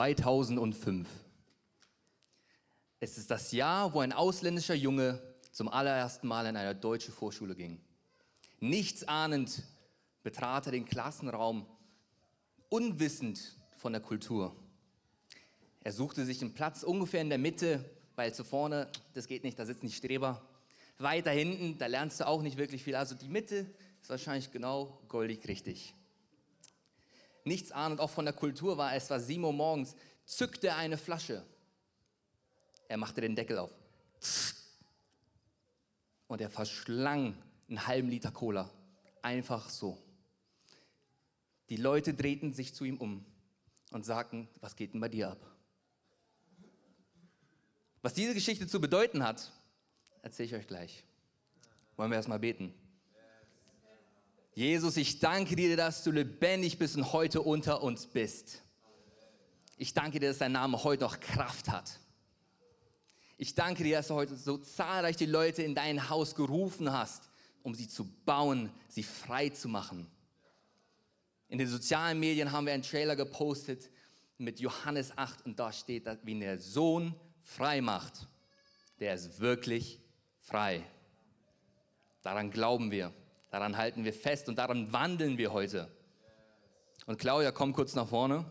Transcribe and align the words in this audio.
2005. 0.00 1.06
Es 3.00 3.18
ist 3.18 3.30
das 3.30 3.52
Jahr, 3.52 3.92
wo 3.92 4.00
ein 4.00 4.14
ausländischer 4.14 4.74
Junge 4.74 5.20
zum 5.52 5.68
allerersten 5.68 6.26
Mal 6.26 6.46
in 6.46 6.56
eine 6.56 6.74
deutsche 6.74 7.12
Vorschule 7.12 7.54
ging. 7.54 7.78
Nichts 8.60 9.06
ahnend 9.06 9.62
betrat 10.22 10.64
er 10.64 10.72
den 10.72 10.86
Klassenraum, 10.86 11.66
unwissend 12.70 13.58
von 13.76 13.92
der 13.92 14.00
Kultur. 14.00 14.56
Er 15.82 15.92
suchte 15.92 16.24
sich 16.24 16.40
einen 16.40 16.54
Platz 16.54 16.82
ungefähr 16.82 17.20
in 17.20 17.28
der 17.28 17.36
Mitte, 17.36 17.84
weil 18.16 18.32
zu 18.32 18.42
vorne, 18.42 18.88
das 19.12 19.26
geht 19.26 19.44
nicht, 19.44 19.58
da 19.58 19.66
sitzen 19.66 19.86
die 19.86 19.92
Streber. 19.92 20.40
Weiter 20.96 21.30
hinten, 21.30 21.76
da 21.76 21.88
lernst 21.88 22.20
du 22.20 22.26
auch 22.26 22.40
nicht 22.40 22.56
wirklich 22.56 22.82
viel. 22.82 22.94
Also 22.94 23.14
die 23.14 23.28
Mitte 23.28 23.66
ist 24.00 24.08
wahrscheinlich 24.08 24.50
genau 24.50 24.98
goldig 25.08 25.46
richtig. 25.46 25.94
Nichts 27.44 27.72
ahnend 27.72 28.00
auch 28.00 28.10
von 28.10 28.24
der 28.24 28.34
Kultur 28.34 28.76
war, 28.76 28.94
es 28.94 29.10
war 29.10 29.20
7 29.20 29.42
Uhr 29.42 29.52
morgens, 29.52 29.94
zückte 30.24 30.68
er 30.68 30.76
eine 30.76 30.98
Flasche. 30.98 31.44
Er 32.88 32.96
machte 32.96 33.20
den 33.20 33.36
Deckel 33.36 33.58
auf. 33.58 33.70
Und 36.26 36.40
er 36.40 36.50
verschlang 36.50 37.36
einen 37.68 37.86
halben 37.86 38.08
Liter 38.08 38.30
Cola. 38.30 38.70
Einfach 39.22 39.68
so. 39.68 39.98
Die 41.68 41.76
Leute 41.76 42.14
drehten 42.14 42.52
sich 42.52 42.74
zu 42.74 42.84
ihm 42.84 42.96
um 42.96 43.24
und 43.90 44.04
sagten, 44.04 44.48
was 44.60 44.76
geht 44.76 44.92
denn 44.92 45.00
bei 45.00 45.08
dir 45.08 45.30
ab? 45.30 45.46
Was 48.02 48.14
diese 48.14 48.34
Geschichte 48.34 48.66
zu 48.66 48.80
bedeuten 48.80 49.22
hat, 49.22 49.52
erzähle 50.22 50.46
ich 50.46 50.54
euch 50.54 50.66
gleich. 50.66 51.04
Wollen 51.96 52.10
wir 52.10 52.16
erstmal 52.16 52.38
beten. 52.38 52.74
Jesus, 54.54 54.96
ich 54.96 55.20
danke 55.20 55.54
dir, 55.54 55.76
dass 55.76 56.02
du 56.02 56.10
lebendig 56.10 56.78
bist 56.78 56.96
und 56.96 57.12
heute 57.12 57.40
unter 57.40 57.82
uns 57.82 58.06
bist. 58.06 58.62
Ich 59.76 59.94
danke 59.94 60.18
dir, 60.18 60.28
dass 60.28 60.38
dein 60.38 60.52
Name 60.52 60.82
heute 60.82 61.04
noch 61.04 61.20
Kraft 61.20 61.68
hat. 61.68 62.00
Ich 63.38 63.54
danke 63.54 63.84
dir, 63.84 63.98
dass 63.98 64.08
du 64.08 64.14
heute 64.14 64.36
so 64.36 64.58
zahlreich 64.58 65.16
die 65.16 65.26
Leute 65.26 65.62
in 65.62 65.74
dein 65.74 66.10
Haus 66.10 66.34
gerufen 66.34 66.92
hast, 66.92 67.30
um 67.62 67.74
sie 67.74 67.88
zu 67.88 68.04
bauen, 68.26 68.70
sie 68.88 69.02
frei 69.02 69.48
zu 69.48 69.68
machen. 69.68 70.06
In 71.48 71.58
den 71.58 71.68
sozialen 71.68 72.20
Medien 72.20 72.52
haben 72.52 72.66
wir 72.66 72.74
einen 72.74 72.82
Trailer 72.82 73.16
gepostet 73.16 73.88
mit 74.36 74.60
Johannes 74.60 75.16
8 75.16 75.46
und 75.46 75.58
da 75.58 75.72
steht, 75.72 76.06
wie 76.24 76.38
der 76.38 76.58
Sohn 76.58 77.14
frei 77.42 77.80
macht, 77.80 78.28
der 78.98 79.14
ist 79.14 79.40
wirklich 79.40 80.00
frei. 80.40 80.84
Daran 82.22 82.50
glauben 82.50 82.90
wir, 82.90 83.12
daran 83.50 83.76
halten 83.76 84.04
wir 84.04 84.12
fest 84.12 84.48
und 84.48 84.56
daran 84.56 84.92
wandeln 84.92 85.38
wir 85.38 85.52
heute. 85.52 85.90
Und 87.06 87.18
Claudia, 87.18 87.50
komm 87.52 87.72
kurz 87.72 87.94
nach 87.94 88.08
vorne. 88.08 88.44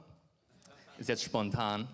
Ist 0.97 1.09
jetzt 1.09 1.23
spontan. 1.23 1.87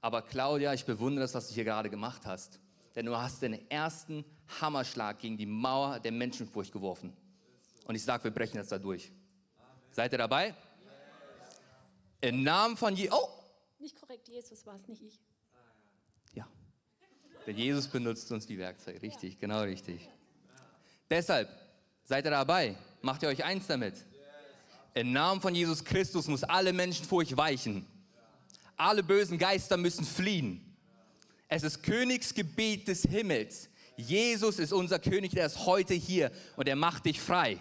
Aber 0.00 0.22
Claudia, 0.22 0.72
ich 0.72 0.84
bewundere 0.84 1.24
das, 1.24 1.34
was 1.34 1.48
du 1.48 1.54
hier 1.54 1.64
gerade 1.64 1.90
gemacht 1.90 2.22
hast. 2.24 2.60
Denn 2.94 3.06
du 3.06 3.16
hast 3.16 3.42
den 3.42 3.70
ersten 3.70 4.24
Hammerschlag 4.60 5.18
gegen 5.18 5.36
die 5.36 5.46
Mauer 5.46 6.00
der 6.00 6.12
Menschenfurcht 6.12 6.72
geworfen. 6.72 7.14
Und 7.86 7.94
ich 7.94 8.04
sage, 8.04 8.24
wir 8.24 8.30
brechen 8.30 8.56
jetzt 8.56 8.72
da 8.72 8.78
durch. 8.78 9.12
Seid 9.90 10.12
ihr 10.12 10.18
dabei? 10.18 10.54
Im 12.20 12.42
Namen 12.42 12.76
von 12.76 12.94
Je 12.96 13.10
oh, 13.10 13.28
nicht 13.78 14.00
korrekt, 14.00 14.28
Jesus 14.28 14.64
war 14.66 14.76
es, 14.76 14.88
nicht 14.88 15.02
ich. 15.02 15.20
Ja. 16.32 16.48
Denn 17.46 17.56
Jesus 17.56 17.86
benutzt 17.86 18.30
uns 18.32 18.48
wie 18.48 18.58
Werkzeug. 18.58 19.02
Richtig, 19.02 19.38
genau 19.38 19.60
richtig. 19.60 20.08
Deshalb 21.08 21.48
seid 22.04 22.24
ihr 22.24 22.30
dabei. 22.30 22.76
Macht 23.02 23.22
ihr 23.22 23.28
euch 23.28 23.44
eins 23.44 23.66
damit. 23.66 23.94
Im 24.94 25.12
Namen 25.12 25.40
von 25.40 25.54
Jesus 25.54 25.84
Christus 25.84 26.26
muss 26.26 26.42
alle 26.42 26.72
Menschenfurcht 26.72 27.36
weichen. 27.36 27.86
Alle 28.76 29.02
bösen 29.02 29.38
Geister 29.38 29.76
müssen 29.76 30.04
fliehen. 30.04 30.76
Es 31.48 31.62
ist 31.62 31.82
Königsgebiet 31.82 32.88
des 32.88 33.02
Himmels. 33.02 33.68
Jesus 33.96 34.58
ist 34.58 34.72
unser 34.72 34.98
König, 34.98 35.32
der 35.32 35.46
ist 35.46 35.64
heute 35.64 35.94
hier 35.94 36.30
und 36.56 36.68
er 36.68 36.76
macht 36.76 37.06
dich 37.06 37.20
frei. 37.20 37.58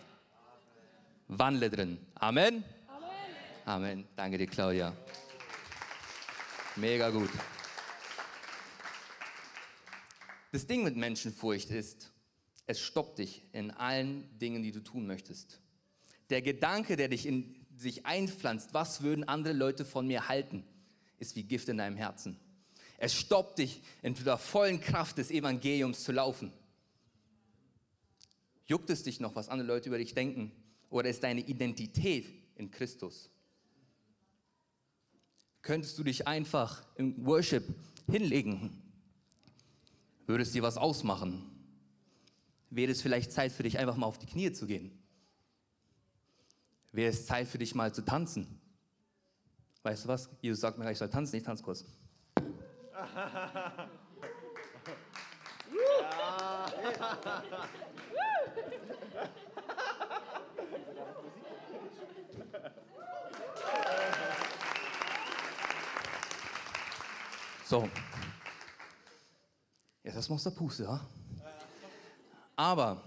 Wandle 1.28 1.70
drin. 1.70 1.98
Amen. 2.16 2.64
Amen. 2.88 3.10
Amen. 3.66 4.08
Danke 4.16 4.38
dir, 4.38 4.48
Claudia. 4.48 4.94
Mega 6.76 7.10
gut. 7.10 7.30
Das 10.52 10.68
Ding 10.68 10.84
mit 10.84 10.96
Menschenfurcht 10.96 11.70
ist, 11.70 12.12
es 12.68 12.80
stoppt 12.80 13.20
dich 13.20 13.44
in 13.52 13.72
allen 13.72 14.28
Dingen, 14.40 14.64
die 14.64 14.72
du 14.72 14.82
tun 14.82 15.06
möchtest. 15.08 15.60
Der 16.30 16.42
Gedanke, 16.42 16.96
der 16.96 17.08
dich 17.08 17.26
in 17.26 17.56
sich 17.78 18.06
einpflanzt, 18.06 18.74
was 18.74 19.02
würden 19.02 19.24
andere 19.26 19.54
Leute 19.54 19.86
von 19.86 20.08
mir 20.08 20.28
halten, 20.28 20.64
ist 21.20 21.36
wie 21.36 21.44
Gift 21.44 21.70
in 21.70 21.78
deinem 21.78 21.98
Herzen. 21.98 22.40
Es 22.98 23.14
stoppt 23.14 23.60
dich 23.60 23.82
in 24.02 24.16
der 24.16 24.38
vollen 24.38 24.80
Kraft 24.80 25.18
des 25.18 25.30
Evangeliums 25.30 26.04
zu 26.04 26.12
laufen. 26.12 26.52
Juckt 28.66 28.90
es 28.90 29.04
dich 29.04 29.20
noch, 29.20 29.36
was 29.36 29.50
andere 29.50 29.68
Leute 29.68 29.90
über 29.90 29.98
dich 29.98 30.14
denken? 30.14 30.52
Oder 30.90 31.10
ist 31.10 31.24
deine 31.24 31.42
Identität 31.42 32.28
in 32.56 32.72
Christus? 32.72 33.30
könntest 35.66 35.98
du 35.98 36.04
dich 36.04 36.28
einfach 36.28 36.84
im 36.96 37.26
Worship 37.26 37.64
hinlegen. 38.10 38.82
Würde 40.28 40.44
es 40.44 40.52
dir 40.52 40.62
was 40.62 40.78
ausmachen? 40.78 41.44
Wäre 42.76 42.92
es 42.92 43.02
vielleicht 43.02 43.32
Zeit 43.32 43.54
für 43.54 43.64
dich, 43.64 43.80
einfach 43.80 43.96
mal 43.96 44.06
auf 44.06 44.18
die 44.18 44.26
Knie 44.26 44.52
zu 44.52 44.68
gehen? 44.68 45.02
Wäre 46.92 47.10
es 47.10 47.26
Zeit 47.26 47.48
für 47.48 47.58
dich 47.58 47.74
mal 47.74 47.94
zu 47.94 48.02
tanzen? 48.02 48.60
Weißt 49.84 50.04
du 50.04 50.10
was? 50.10 50.30
Jesus 50.42 50.60
sagt 50.60 50.78
mir, 50.78 50.92
ich 50.92 50.98
soll 50.98 51.10
tanzen, 51.10 51.38
ich 51.38 51.44
tanze 51.44 51.64
kurz. 51.64 51.86
So. 67.66 67.90
Jetzt 70.04 70.16
ist 70.18 70.30
aus 70.30 70.44
der 70.44 70.52
Puste, 70.52 70.84
ja? 70.84 71.08
Aber 72.56 73.04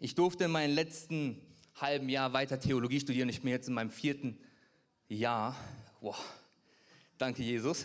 ich 0.00 0.14
durfte 0.14 0.44
in 0.44 0.50
meinem 0.50 0.74
letzten 0.74 1.40
halben 1.76 2.08
Jahr 2.08 2.32
weiter 2.32 2.58
Theologie 2.58 3.00
studieren. 3.00 3.28
Ich 3.28 3.42
bin 3.42 3.50
jetzt 3.50 3.68
in 3.68 3.74
meinem 3.74 3.90
vierten 3.90 4.38
Jahr. 5.08 5.56
Wow. 6.00 6.16
Danke, 7.18 7.42
Jesus. 7.42 7.84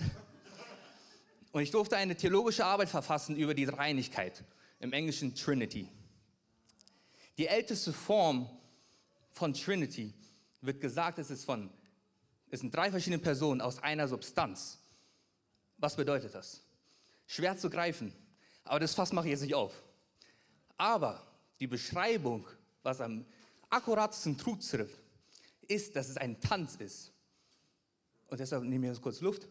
Und 1.51 1.61
ich 1.61 1.71
durfte 1.71 1.97
eine 1.97 2.15
theologische 2.15 2.65
Arbeit 2.65 2.89
verfassen 2.89 3.35
über 3.35 3.53
die 3.53 3.65
Dreieinigkeit, 3.65 4.43
im 4.79 4.93
Englischen 4.93 5.35
Trinity. 5.35 5.87
Die 7.37 7.47
älteste 7.47 7.93
Form 7.93 8.49
von 9.31 9.53
Trinity 9.53 10.13
wird 10.61 10.81
gesagt, 10.81 11.19
es 11.19 11.29
ist 11.29 11.45
von, 11.45 11.69
es 12.49 12.59
sind 12.59 12.75
drei 12.75 12.91
verschiedene 12.91 13.21
Personen 13.21 13.61
aus 13.61 13.81
einer 13.81 14.07
Substanz. 14.07 14.79
Was 15.77 15.95
bedeutet 15.95 16.35
das? 16.35 16.63
Schwer 17.25 17.57
zu 17.57 17.69
greifen, 17.69 18.13
aber 18.63 18.79
das 18.79 18.93
Fass 18.93 19.13
mache 19.13 19.27
ich 19.27 19.31
jetzt 19.31 19.41
nicht 19.41 19.55
auf. 19.55 19.73
Aber 20.79 21.21
die 21.59 21.67
Beschreibung, 21.67 22.47
was 22.83 23.01
am 23.01 23.25
akkuratesten 23.69 24.39
zutrifft, 24.39 24.97
ist, 25.67 25.93
dass 25.93 26.07
es 26.07 26.15
ein 26.15 26.39
Tanz 26.39 26.77
ist. 26.77 27.11
Und 28.27 28.39
deshalb 28.39 28.63
nehme 28.63 28.87
ich 28.87 28.93
jetzt 28.93 29.01
kurz 29.01 29.19
Luft, 29.19 29.45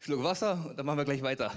Schluck 0.00 0.24
Wasser 0.24 0.66
und 0.68 0.76
dann 0.76 0.84
machen 0.84 0.98
wir 0.98 1.04
gleich 1.04 1.22
weiter. 1.22 1.52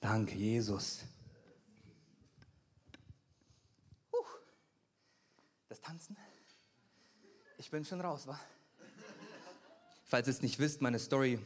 Danke, 0.00 0.34
Jesus. 0.34 1.04
Das 5.68 5.78
Tanzen? 5.82 6.16
Ich 7.58 7.70
bin 7.70 7.84
schon 7.84 8.00
raus, 8.00 8.26
wa? 8.26 8.40
Falls 10.10 10.26
ihr 10.26 10.30
es 10.30 10.40
nicht 10.40 10.58
wisst, 10.58 10.80
meine 10.80 10.98
Story, 10.98 11.38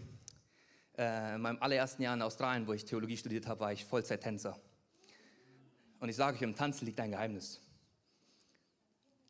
äh, 0.96 1.34
in 1.34 1.40
meinem 1.40 1.60
allerersten 1.60 2.00
Jahr 2.00 2.14
in 2.14 2.22
Australien, 2.22 2.64
wo 2.68 2.72
ich 2.72 2.84
Theologie 2.84 3.16
studiert 3.16 3.48
habe, 3.48 3.58
war 3.58 3.72
ich 3.72 3.84
Vollzeittänzer. 3.84 4.56
Und 5.98 6.08
ich 6.08 6.14
sage 6.14 6.36
euch, 6.36 6.42
im 6.42 6.54
Tanzen 6.54 6.86
liegt 6.86 7.00
ein 7.00 7.10
Geheimnis. 7.10 7.60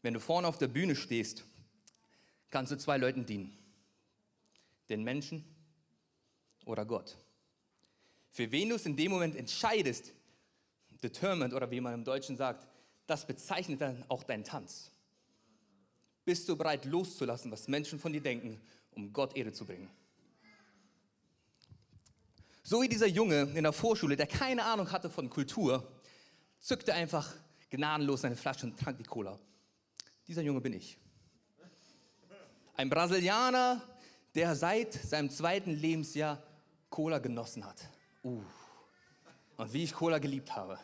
Wenn 0.03 0.13
du 0.13 0.21
vorne 0.21 0.47
auf 0.47 0.59
der 0.59 0.69
Bühne 0.69 0.95
stehst, 0.95 1.45
kannst 2.51 2.73
du 2.73 2.77
zwei 2.77 2.99
Leuten 2.99 3.25
dienen. 3.25 3.57
Den 4.91 5.03
Menschen 5.03 5.43
oder 6.67 6.85
Gott. 6.85 7.17
Für 8.33 8.53
wen 8.53 8.69
du 8.69 8.75
es 8.75 8.85
in 8.85 8.97
dem 8.97 9.13
Moment 9.13 9.35
entscheidest, 9.35 10.13
determined 11.03 11.55
oder 11.55 11.71
wie 11.71 11.81
man 11.81 11.95
im 11.95 12.05
Deutschen 12.05 12.37
sagt, 12.37 12.67
das 13.07 13.27
bezeichnet 13.27 13.81
dann 13.81 14.05
auch 14.09 14.25
deinen 14.25 14.45
Tanz. 14.45 14.91
Bist 16.27 16.47
du 16.51 16.55
bereit 16.55 16.85
loszulassen, 16.85 17.51
was 17.51 17.67
Menschen 17.67 17.99
von 17.99 18.13
dir 18.13 18.21
denken, 18.21 18.61
um 18.95 19.13
Gott 19.13 19.37
Ehre 19.37 19.53
zu 19.53 19.65
bringen? 19.65 19.91
So 22.63 22.81
wie 22.81 22.89
dieser 22.89 23.09
Junge 23.09 23.43
in 23.55 23.65
der 23.65 23.73
Vorschule, 23.73 24.17
der 24.17 24.27
keine 24.27 24.65
Ahnung 24.65 24.91
hatte 24.93 25.11
von 25.11 25.29
Kultur, 25.29 25.87
zückte 26.61 26.95
einfach 26.95 27.35
gnadenlos 27.71 28.21
seine 28.21 28.37
Flasche 28.37 28.67
und 28.67 28.79
trank 28.79 28.99
die 28.99 29.05
Cola. 29.05 29.39
Dieser 30.29 30.43
Junge 30.43 30.61
bin 30.61 30.73
ich. 30.75 30.97
Ein 32.77 32.89
Brasilianer, 32.89 33.83
der 34.35 34.55
seit 34.55 34.95
seinem 34.95 35.29
zweiten 35.31 35.73
Lebensjahr 35.73 36.43
Cola 36.89 37.19
genossen 37.19 37.67
hat. 37.67 37.89
Uh. 38.23 38.43
Und 39.57 39.73
wie 39.73 39.85
ich 39.85 39.93
Cola 39.93 40.19
geliebt 40.19 40.55
habe. 40.55 40.79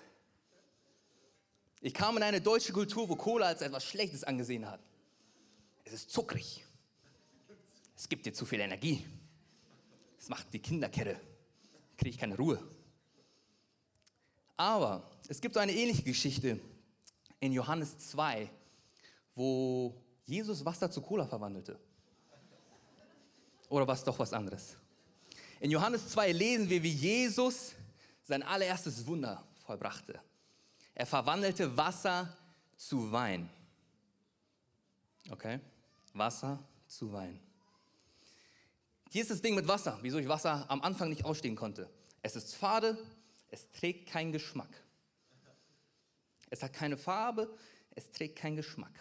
Ich 1.80 1.94
kam 1.94 2.16
in 2.16 2.22
eine 2.22 2.40
deutsche 2.40 2.72
Kultur, 2.72 3.08
wo 3.08 3.16
Cola 3.16 3.46
als 3.46 3.62
etwas 3.62 3.84
Schlechtes 3.84 4.24
angesehen 4.24 4.68
hat. 4.68 4.80
Es 5.84 5.92
ist 5.92 6.10
zuckrig. 6.10 6.64
Es 7.98 8.08
gibt 8.08 8.24
dir 8.24 8.32
zu 8.32 8.46
viel 8.46 8.60
Energie. 8.60 9.04
Es 10.16 10.28
macht 10.28 10.52
die 10.52 10.60
Kinderkette. 10.60 11.20
Kriege 11.96 12.10
ich 12.10 12.18
keine 12.18 12.36
Ruhe. 12.36 12.62
Aber 14.56 15.10
es 15.26 15.40
gibt 15.40 15.56
eine 15.56 15.72
ähnliche 15.72 16.04
Geschichte 16.04 16.60
in 17.40 17.52
Johannes 17.52 17.98
2, 17.98 18.48
wo 19.34 20.00
Jesus 20.26 20.64
Wasser 20.64 20.88
zu 20.88 21.02
Cola 21.02 21.26
verwandelte. 21.26 21.76
Oder 23.68 23.88
was 23.88 24.04
doch 24.04 24.16
was 24.20 24.32
anderes? 24.32 24.76
In 25.58 25.72
Johannes 25.72 26.08
2 26.10 26.30
lesen 26.30 26.68
wir, 26.68 26.80
wie 26.80 26.92
Jesus 26.92 27.72
sein 28.22 28.44
allererstes 28.44 29.04
Wunder 29.08 29.44
vollbrachte. 29.66 30.20
Er 30.94 31.04
verwandelte 31.04 31.76
Wasser 31.76 32.32
zu 32.76 33.10
Wein. 33.10 33.50
Okay? 35.30 35.58
Wasser 36.12 36.62
zu 36.86 37.12
Wein. 37.12 37.40
Hier 39.10 39.22
ist 39.22 39.30
das 39.30 39.40
Ding 39.40 39.54
mit 39.54 39.66
Wasser, 39.66 39.98
wieso 40.02 40.18
ich 40.18 40.28
Wasser 40.28 40.66
am 40.68 40.82
Anfang 40.82 41.08
nicht 41.08 41.24
ausstehen 41.24 41.56
konnte. 41.56 41.88
Es 42.20 42.36
ist 42.36 42.54
fade, 42.54 42.98
es 43.50 43.70
trägt 43.72 44.08
keinen 44.08 44.32
Geschmack. 44.32 44.82
Es 46.50 46.62
hat 46.62 46.74
keine 46.74 46.96
Farbe, 46.96 47.50
es 47.94 48.10
trägt 48.10 48.36
keinen 48.36 48.56
Geschmack. 48.56 48.92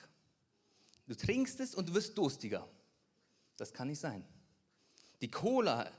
Du 1.08 1.16
trinkst 1.16 1.60
es 1.60 1.76
und 1.76 1.90
du 1.90 1.94
wirst 1.94 2.18
durstiger. 2.18 2.68
Das 3.58 3.74
kann 3.74 3.88
nicht 3.88 4.00
sein. 4.00 4.26
Die 5.22 5.32
Cola, 5.32 5.92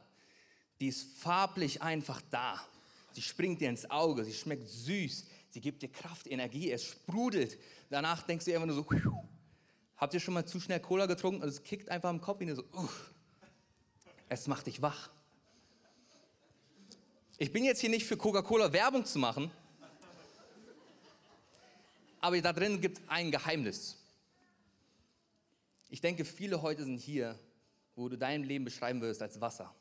die 0.81 0.89
ist 0.89 1.19
farblich 1.19 1.83
einfach 1.83 2.23
da. 2.31 2.61
Sie 3.13 3.23
springt 3.23 3.61
dir 3.61 3.69
ins 3.69 3.91
Auge, 3.91 4.25
sie 4.25 4.33
schmeckt 4.33 4.69
süß, 4.69 5.27
sie 5.51 5.61
gibt 5.61 5.83
dir 5.83 5.89
Kraft, 5.91 6.27
Energie, 6.27 6.71
es 6.71 6.85
sprudelt. 6.85 7.59
Danach 7.91 8.23
denkst 8.23 8.45
du 8.45 8.55
einfach 8.55 8.67
nur 8.67 8.77
so, 8.77 8.87
habt 9.97 10.15
ihr 10.15 10.21
schon 10.21 10.35
mal 10.35 10.47
zu 10.47 10.61
schnell 10.61 10.81
Cola 10.81 11.07
getrunken? 11.07 11.43
Und 11.43 11.49
es 11.49 11.63
kickt 11.63 11.91
einfach 11.91 12.11
im 12.11 12.21
Kopf, 12.21 12.41
wie 12.41 12.51
so, 12.55 12.65
uff. 12.73 13.13
Es 14.29 14.47
macht 14.47 14.67
dich 14.67 14.83
wach. 14.83 15.11
Ich 17.39 17.53
bin 17.53 17.65
jetzt 17.65 17.81
hier 17.81 17.91
nicht 17.91 18.07
für 18.07 18.17
Coca-Cola 18.17 18.73
Werbung 18.73 19.05
zu 19.05 19.19
machen, 19.19 19.51
aber 22.21 22.41
da 22.41 22.53
drin 22.53 22.81
gibt 22.81 22.99
es 22.99 23.05
ein 23.09 23.31
Geheimnis. 23.31 23.97
Ich 25.89 26.01
denke, 26.01 26.25
viele 26.25 26.61
heute 26.61 26.85
sind 26.85 26.99
hier, 26.99 27.39
wo 27.95 28.09
du 28.09 28.19
dein 28.19 28.43
Leben 28.43 28.65
beschreiben 28.65 29.01
würdest 29.01 29.23
als 29.23 29.41
Wasser. 29.41 29.75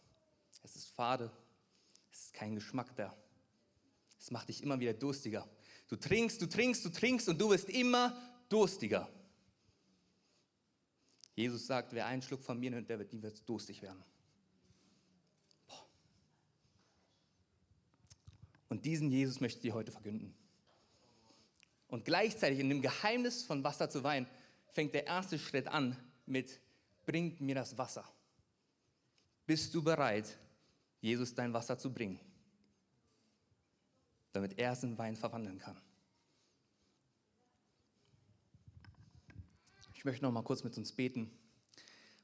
Es 0.64 0.76
ist 0.76 0.90
fade, 0.90 1.32
es 2.12 2.26
ist 2.26 2.34
kein 2.34 2.56
Geschmack 2.56 2.96
da. 2.96 3.16
Es 4.20 4.32
macht 4.32 4.50
dich 4.50 4.64
immer 4.64 4.80
wieder 4.80 4.94
durstiger. 4.94 5.48
Du 5.88 5.96
trinkst, 5.96 6.42
du 6.42 6.48
trinkst, 6.48 6.86
du 6.86 6.90
trinkst 6.90 7.28
und 7.30 7.40
du 7.40 7.50
wirst 7.50 7.70
immer 7.70 8.16
durstiger. 8.50 9.10
Jesus 11.36 11.68
sagt, 11.68 11.94
wer 11.94 12.06
einen 12.08 12.22
Schluck 12.22 12.44
von 12.44 12.60
mir 12.60 12.72
nimmt, 12.72 12.90
der 12.90 13.00
wird 13.00 13.14
nie 13.14 13.22
durstig 13.46 13.82
werden. 13.82 14.04
Und 18.70 18.86
diesen 18.86 19.12
Jesus 19.12 19.40
möchte 19.40 19.60
ich 19.60 19.62
dir 19.62 19.74
heute 19.74 19.92
verkünden. 19.92 20.34
Und 21.88 22.06
gleichzeitig 22.06 22.60
in 22.60 22.70
dem 22.70 22.82
Geheimnis 22.82 23.44
von 23.44 23.64
Wasser 23.64 23.90
zu 23.90 24.04
Wein 24.04 24.28
fängt 24.74 24.94
der 24.94 25.08
erste 25.08 25.40
Schritt 25.40 25.68
an 25.68 25.96
mit, 26.26 26.60
bringt 27.06 27.40
mir 27.40 27.56
das 27.56 27.78
Wasser. 27.78 28.04
Bist 29.46 29.74
du 29.74 29.82
bereit, 29.82 30.38
Jesus 31.00 31.34
dein 31.34 31.54
Wasser 31.54 31.78
zu 31.78 31.94
bringen, 31.94 32.20
damit 34.34 34.60
er 34.60 34.74
es 34.74 34.84
in 34.84 34.98
Wein 34.98 35.16
verwandeln 35.16 35.60
kann? 35.60 35.80
Ich 39.94 40.04
möchte 40.04 40.24
noch 40.24 40.32
mal 40.32 40.44
kurz 40.44 40.64
mit 40.64 40.78
uns 40.78 40.92
beten. 40.92 41.32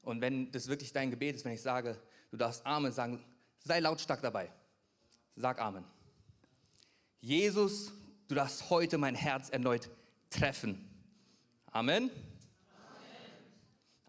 Und 0.02 0.20
wenn 0.20 0.52
das 0.52 0.68
wirklich 0.68 0.92
dein 0.92 1.10
Gebet 1.10 1.36
ist, 1.36 1.44
wenn 1.44 1.52
ich 1.52 1.62
sage, 1.62 2.00
du 2.30 2.36
darfst 2.36 2.64
Amen 2.66 2.92
sagen, 2.92 3.24
sei 3.58 3.80
lautstark 3.80 4.20
dabei. 4.20 4.52
Sag 5.34 5.58
Amen. 5.58 5.84
Jesus, 7.24 7.90
du 8.28 8.34
darfst 8.34 8.68
heute 8.68 8.98
mein 8.98 9.14
Herz 9.14 9.48
erneut 9.48 9.88
treffen. 10.28 10.86
Amen. 11.72 12.10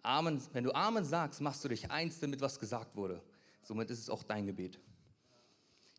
Amen. 0.04 0.42
Wenn 0.52 0.66
du 0.66 0.76
Amen 0.76 1.06
sagst, 1.06 1.40
machst 1.40 1.64
du 1.64 1.70
dich 1.70 1.90
eins 1.90 2.20
damit, 2.20 2.42
was 2.42 2.60
gesagt 2.60 2.98
wurde. 2.98 3.24
Somit 3.62 3.90
ist 3.90 4.00
es 4.00 4.10
auch 4.10 4.22
dein 4.24 4.46
Gebet. 4.46 4.82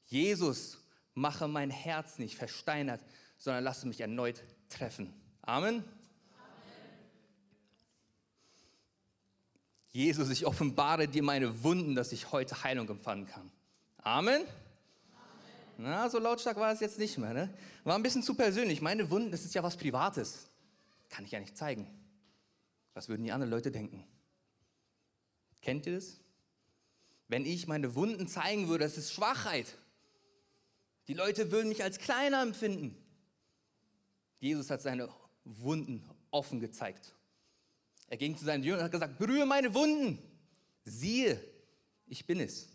Jesus, 0.05 0.77
mache 1.15 1.49
mein 1.49 1.71
Herz 1.71 2.19
nicht 2.19 2.37
versteinert, 2.37 3.01
sondern 3.39 3.65
lasse 3.65 3.89
mich 3.89 4.03
erneut 4.03 4.45
treffen. 4.69 5.15
Amen. 5.41 5.77
Amen. 5.77 5.85
Jesus, 9.89 10.29
ich 10.29 10.45
offenbare 10.45 11.09
dir 11.09 11.23
meine 11.23 11.63
Wunden, 11.63 11.95
dass 11.95 12.13
ich 12.13 12.31
heute 12.31 12.63
Heilung 12.63 12.91
empfangen 12.91 13.25
kann. 13.25 13.51
Amen. 14.03 14.45
Na, 15.78 16.08
so 16.08 16.19
lautstark 16.19 16.56
war 16.56 16.73
es 16.73 16.81
jetzt 16.81 16.99
nicht 16.99 17.19
mehr. 17.19 17.34
Ne? 17.34 17.55
War 17.84 17.96
ein 17.96 18.02
bisschen 18.02 18.23
zu 18.23 18.34
persönlich. 18.34 18.81
Meine 18.81 19.11
Wunden, 19.11 19.31
das 19.31 19.44
ist 19.44 19.55
ja 19.55 19.62
was 19.62 19.76
Privates. 19.76 20.49
Kann 21.11 21.25
ich 21.25 21.32
ja 21.32 21.40
nicht 21.40 21.56
zeigen. 21.56 21.87
Was 22.94 23.08
würden 23.08 23.25
die 23.25 23.32
anderen 23.32 23.50
Leute 23.50 23.70
denken? 23.70 24.05
Kennt 25.61 25.87
ihr 25.87 25.96
das? 25.96 26.19
Wenn 27.28 27.44
ich 27.44 27.67
meine 27.67 27.94
Wunden 27.94 28.28
zeigen 28.28 28.69
würde, 28.69 28.84
das 28.84 28.96
ist 28.96 29.12
Schwachheit. 29.12 29.77
Die 31.08 31.15
Leute 31.15 31.51
würden 31.51 31.69
mich 31.69 31.82
als 31.82 31.98
kleiner 31.98 32.41
empfinden. 32.43 32.96
Jesus 34.39 34.70
hat 34.70 34.81
seine 34.81 35.08
Wunden 35.44 36.08
offen 36.31 36.60
gezeigt. 36.60 37.15
Er 38.08 38.17
ging 38.17 38.36
zu 38.36 38.44
seinen 38.44 38.62
Jüngern 38.62 38.81
und 38.81 38.84
hat 38.84 38.93
gesagt, 38.93 39.19
berühre 39.19 39.46
meine 39.46 39.74
Wunden. 39.74 40.19
Siehe, 40.84 41.41
ich 42.06 42.24
bin 42.27 42.41
es. 42.41 42.69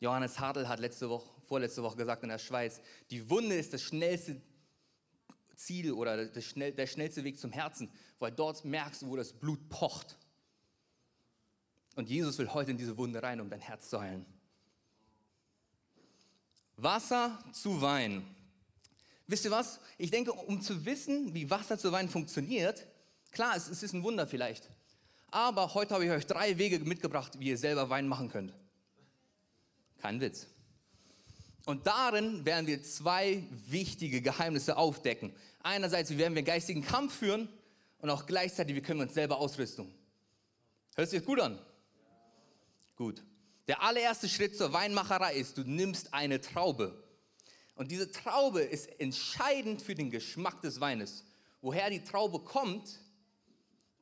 Johannes 0.00 0.38
Hartl 0.38 0.68
hat 0.68 0.80
letzte 0.80 1.08
Woche, 1.08 1.28
vorletzte 1.46 1.82
Woche 1.82 1.96
gesagt 1.96 2.22
in 2.22 2.28
der 2.28 2.38
Schweiz, 2.38 2.80
die 3.10 3.28
Wunde 3.30 3.56
ist 3.56 3.72
das 3.72 3.82
schnellste 3.82 4.40
Ziel 5.54 5.92
oder 5.92 6.30
schnell, 6.42 6.72
der 6.72 6.86
schnellste 6.86 7.24
Weg 7.24 7.38
zum 7.38 7.52
Herzen, 7.52 7.90
weil 8.18 8.32
dort 8.32 8.64
merkst 8.64 9.02
du, 9.02 9.08
wo 9.08 9.16
das 9.16 9.32
Blut 9.32 9.68
pocht. 9.68 10.18
Und 11.94 12.10
Jesus 12.10 12.36
will 12.38 12.52
heute 12.52 12.72
in 12.72 12.76
diese 12.76 12.96
Wunde 12.98 13.22
rein, 13.22 13.40
um 13.40 13.48
dein 13.48 13.60
Herz 13.60 13.88
zu 13.88 14.00
heilen. 14.00 14.26
Wasser 16.76 17.38
zu 17.52 17.80
Wein. 17.80 18.22
Wisst 19.26 19.46
ihr 19.46 19.50
was? 19.50 19.80
Ich 19.96 20.10
denke, 20.10 20.32
um 20.32 20.60
zu 20.60 20.84
wissen, 20.84 21.32
wie 21.32 21.48
Wasser 21.50 21.78
zu 21.78 21.90
Wein 21.90 22.10
funktioniert, 22.10 22.86
klar, 23.32 23.56
es 23.56 23.68
ist 23.68 23.94
ein 23.94 24.02
Wunder 24.02 24.26
vielleicht. 24.26 24.70
Aber 25.30 25.72
heute 25.74 25.94
habe 25.94 26.04
ich 26.04 26.10
euch 26.10 26.26
drei 26.26 26.58
Wege 26.58 26.78
mitgebracht, 26.80 27.40
wie 27.40 27.48
ihr 27.48 27.58
selber 27.58 27.88
Wein 27.88 28.06
machen 28.06 28.28
könnt. 28.28 28.52
Kein 30.06 30.20
Witz. 30.20 30.46
Und 31.64 31.88
darin 31.88 32.44
werden 32.44 32.68
wir 32.68 32.80
zwei 32.80 33.42
wichtige 33.66 34.22
Geheimnisse 34.22 34.76
aufdecken. 34.76 35.34
Einerseits, 35.64 36.10
wie 36.10 36.18
werden 36.18 36.36
wir 36.36 36.44
geistigen 36.44 36.82
Kampf 36.82 37.18
führen 37.18 37.48
und 37.98 38.10
auch 38.10 38.24
gleichzeitig, 38.24 38.76
wie 38.76 38.82
können 38.82 39.00
wir 39.00 39.06
uns 39.06 39.14
selber 39.14 39.38
ausrüsten. 39.38 39.92
Hört 40.94 41.10
sich 41.10 41.24
gut 41.24 41.40
an? 41.40 41.58
Gut. 42.94 43.24
Der 43.66 43.82
allererste 43.82 44.28
Schritt 44.28 44.56
zur 44.56 44.72
Weinmacherei 44.72 45.34
ist, 45.34 45.58
du 45.58 45.64
nimmst 45.64 46.14
eine 46.14 46.40
Traube. 46.40 47.02
Und 47.74 47.90
diese 47.90 48.08
Traube 48.12 48.60
ist 48.60 48.86
entscheidend 49.00 49.82
für 49.82 49.96
den 49.96 50.12
Geschmack 50.12 50.62
des 50.62 50.78
Weines. 50.78 51.24
Woher 51.60 51.90
die 51.90 52.04
Traube 52.04 52.38
kommt, 52.38 53.00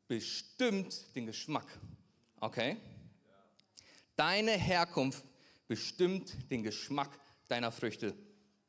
bestimmt 0.07 1.17
den 1.17 1.25
Geschmack. 1.25 1.67
Okay? 2.41 2.77
Deine 4.17 4.51
Herkunft 4.51 5.25
bestimmt 5.67 6.51
den 6.51 6.63
Geschmack 6.63 7.19
deiner 7.49 7.73
Früchte, 7.73 8.15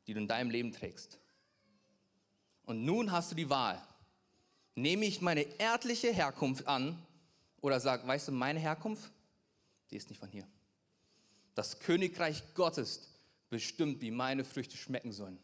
die 0.08 0.14
du 0.14 0.20
in 0.20 0.28
deinem 0.28 0.50
Leben 0.50 0.72
trägst. 0.72 1.20
Und 2.66 2.84
nun 2.84 3.12
hast 3.12 3.32
du 3.32 3.36
die 3.36 3.50
Wahl. 3.50 3.82
Nehme 4.76 5.06
ich 5.06 5.22
meine 5.22 5.44
erdliche 5.60 6.12
Herkunft 6.12 6.68
an 6.68 7.02
oder 7.62 7.80
sag, 7.80 8.06
weißt 8.06 8.28
du, 8.28 8.32
meine 8.32 8.60
Herkunft, 8.60 9.12
die 9.90 9.96
ist 9.96 10.10
nicht 10.10 10.20
von 10.20 10.30
hier. 10.30 10.48
Das 11.54 11.80
Königreich 11.80 12.44
Gottes 12.54 13.08
bestimmt, 13.50 14.02
wie 14.02 14.12
meine 14.12 14.44
Früchte 14.44 14.76
schmecken 14.76 15.14
sollen. 15.14 15.40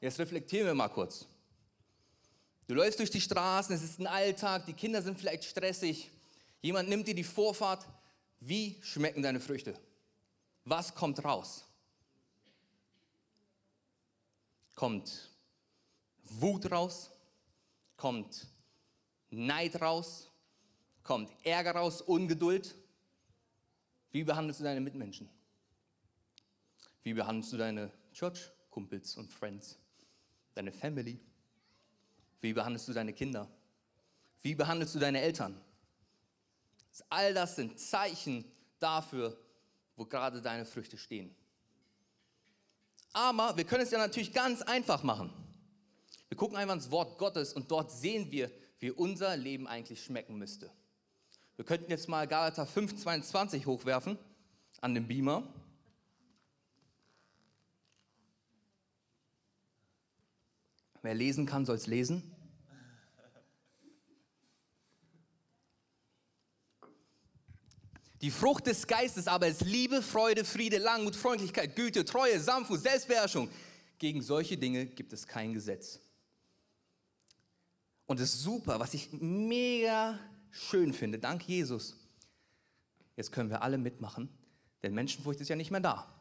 Jetzt 0.00 0.18
reflektieren 0.18 0.66
wir 0.66 0.74
mal 0.74 0.88
kurz. 0.88 1.26
Du 2.66 2.74
läufst 2.74 2.98
durch 2.98 3.10
die 3.10 3.20
Straßen, 3.20 3.74
es 3.74 3.82
ist 3.82 4.00
ein 4.00 4.06
Alltag, 4.06 4.66
die 4.66 4.72
Kinder 4.72 5.02
sind 5.02 5.18
vielleicht 5.18 5.44
stressig, 5.44 6.10
jemand 6.62 6.88
nimmt 6.88 7.06
dir 7.06 7.14
die 7.14 7.24
Vorfahrt. 7.24 7.86
Wie 8.40 8.78
schmecken 8.82 9.22
deine 9.22 9.40
Früchte? 9.40 9.78
Was 10.64 10.94
kommt 10.94 11.24
raus? 11.24 11.64
Kommt 14.74 15.30
Wut 16.22 16.70
raus, 16.70 17.10
kommt 17.96 18.46
Neid 19.30 19.80
raus, 19.80 20.30
kommt 21.02 21.30
Ärger 21.44 21.72
raus, 21.72 22.00
Ungeduld. 22.02 22.74
Wie 24.10 24.24
behandelst 24.24 24.60
du 24.60 24.64
deine 24.64 24.80
Mitmenschen? 24.80 25.28
Wie 27.02 27.14
behandelst 27.14 27.52
du 27.52 27.56
deine 27.56 27.90
Church-Kumpels 28.12 29.16
und 29.16 29.32
Friends? 29.32 29.78
Deine 30.54 30.72
Family? 30.72 31.18
Wie 32.40 32.52
behandelst 32.52 32.88
du 32.88 32.92
deine 32.92 33.12
Kinder? 33.12 33.48
Wie 34.42 34.54
behandelst 34.54 34.94
du 34.94 34.98
deine 34.98 35.20
Eltern? 35.20 35.60
All 37.08 37.34
das 37.34 37.56
sind 37.56 37.78
Zeichen 37.78 38.44
dafür, 38.78 39.38
wo 40.00 40.06
gerade 40.06 40.40
deine 40.40 40.64
Früchte 40.64 40.96
stehen. 40.96 41.30
Aber 43.12 43.54
wir 43.58 43.64
können 43.64 43.82
es 43.82 43.90
ja 43.90 43.98
natürlich 43.98 44.32
ganz 44.32 44.62
einfach 44.62 45.02
machen. 45.02 45.30
Wir 46.28 46.38
gucken 46.38 46.56
einfach 46.56 46.74
ins 46.74 46.90
Wort 46.90 47.18
Gottes 47.18 47.52
und 47.52 47.70
dort 47.70 47.92
sehen 47.92 48.30
wir, 48.30 48.50
wie 48.78 48.90
unser 48.92 49.36
Leben 49.36 49.68
eigentlich 49.68 50.02
schmecken 50.02 50.38
müsste. 50.38 50.72
Wir 51.56 51.66
könnten 51.66 51.90
jetzt 51.90 52.08
mal 52.08 52.26
Galater 52.26 52.64
5,22 52.64 53.66
hochwerfen 53.66 54.16
an 54.80 54.94
den 54.94 55.06
Beamer. 55.06 55.42
Wer 61.02 61.14
lesen 61.14 61.44
kann, 61.44 61.66
soll 61.66 61.76
es 61.76 61.86
lesen. 61.86 62.34
Die 68.20 68.30
Frucht 68.30 68.66
des 68.66 68.86
Geistes 68.86 69.26
aber 69.26 69.48
ist 69.48 69.62
Liebe, 69.62 70.02
Freude, 70.02 70.44
Friede, 70.44 70.78
Langmut, 70.78 71.16
Freundlichkeit, 71.16 71.74
Güte, 71.74 72.04
Treue, 72.04 72.38
Sanftmut, 72.38 72.80
Selbstbeherrschung. 72.80 73.48
Gegen 73.98 74.22
solche 74.22 74.58
Dinge 74.58 74.86
gibt 74.86 75.12
es 75.12 75.26
kein 75.26 75.54
Gesetz. 75.54 76.00
Und 78.06 78.20
das 78.20 78.34
ist 78.34 78.42
super, 78.42 78.78
was 78.80 78.92
ich 78.92 79.10
mega 79.12 80.18
schön 80.50 80.92
finde. 80.92 81.18
Dank 81.18 81.48
Jesus. 81.48 81.96
Jetzt 83.16 83.32
können 83.32 83.50
wir 83.50 83.62
alle 83.62 83.78
mitmachen, 83.78 84.28
denn 84.82 84.94
Menschenfurcht 84.94 85.40
ist 85.40 85.48
ja 85.48 85.56
nicht 85.56 85.70
mehr 85.70 85.80
da. 85.80 86.12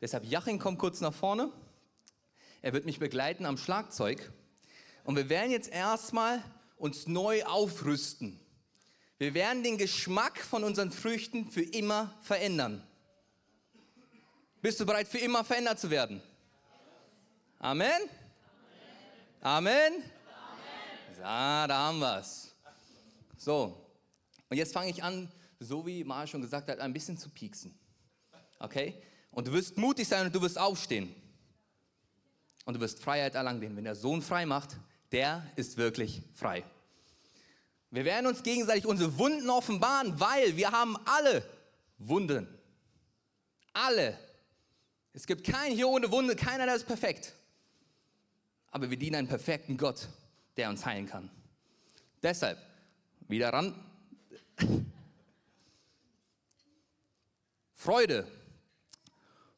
Deshalb, 0.00 0.24
Jachin 0.24 0.58
kommt 0.58 0.78
kurz 0.78 1.00
nach 1.00 1.14
vorne. 1.14 1.52
Er 2.60 2.72
wird 2.72 2.84
mich 2.84 2.98
begleiten 2.98 3.46
am 3.46 3.56
Schlagzeug. 3.56 4.32
Und 5.04 5.16
wir 5.16 5.28
werden 5.28 5.50
jetzt 5.50 5.70
erstmal 5.70 6.42
uns 6.76 7.06
neu 7.06 7.44
aufrüsten. 7.44 8.38
Wir 9.18 9.34
werden 9.34 9.62
den 9.62 9.76
Geschmack 9.76 10.38
von 10.38 10.62
unseren 10.62 10.92
Früchten 10.92 11.50
für 11.50 11.62
immer 11.62 12.14
verändern. 12.22 12.86
Bist 14.62 14.78
du 14.78 14.86
bereit, 14.86 15.08
für 15.08 15.18
immer 15.18 15.44
verändert 15.44 15.80
zu 15.80 15.90
werden? 15.90 16.22
Amen? 17.58 17.88
Amen? 19.40 19.72
Amen? 19.92 20.04
Ja, 21.20 21.66
da 21.66 21.78
haben 21.78 21.98
wir 21.98 22.18
es. 22.18 22.54
So, 23.36 23.88
und 24.48 24.56
jetzt 24.56 24.72
fange 24.72 24.90
ich 24.90 25.02
an, 25.02 25.30
so 25.60 25.86
wie 25.86 26.04
Mar 26.04 26.26
schon 26.26 26.42
gesagt 26.42 26.68
hat, 26.68 26.78
ein 26.78 26.92
bisschen 26.92 27.18
zu 27.18 27.28
pieksen. 27.28 27.76
Okay? 28.58 28.94
Und 29.30 29.48
du 29.48 29.52
wirst 29.52 29.76
mutig 29.76 30.08
sein 30.08 30.26
und 30.26 30.34
du 30.34 30.40
wirst 30.40 30.58
aufstehen. 30.58 31.14
Und 32.64 32.74
du 32.74 32.80
wirst 32.80 33.00
Freiheit 33.00 33.34
erlangen. 33.34 33.60
Denn 33.60 33.76
wenn 33.76 33.84
der 33.84 33.94
Sohn 33.94 34.22
frei 34.22 34.46
macht, 34.46 34.76
der 35.12 35.46
ist 35.56 35.76
wirklich 35.76 36.22
frei. 36.34 36.64
Wir 37.90 38.04
werden 38.04 38.26
uns 38.26 38.42
gegenseitig 38.42 38.86
unsere 38.86 39.16
Wunden 39.18 39.48
offenbaren, 39.48 40.18
weil 40.20 40.56
wir 40.56 40.72
haben 40.72 40.96
alle 41.06 41.42
Wunden. 41.98 42.46
Alle. 43.72 44.18
Es 45.14 45.26
gibt 45.26 45.44
keinen 45.44 45.74
hier 45.74 45.88
ohne 45.88 46.10
Wunde, 46.10 46.36
keiner, 46.36 46.66
der 46.66 46.76
ist 46.76 46.86
perfekt. 46.86 47.34
Aber 48.70 48.90
wir 48.90 48.96
dienen 48.96 49.16
einen 49.16 49.28
perfekten 49.28 49.76
Gott, 49.78 50.08
der 50.56 50.68
uns 50.68 50.84
heilen 50.84 51.06
kann. 51.06 51.30
Deshalb, 52.22 52.58
wieder 53.26 53.52
ran. 53.52 53.74
Freude. 57.74 58.26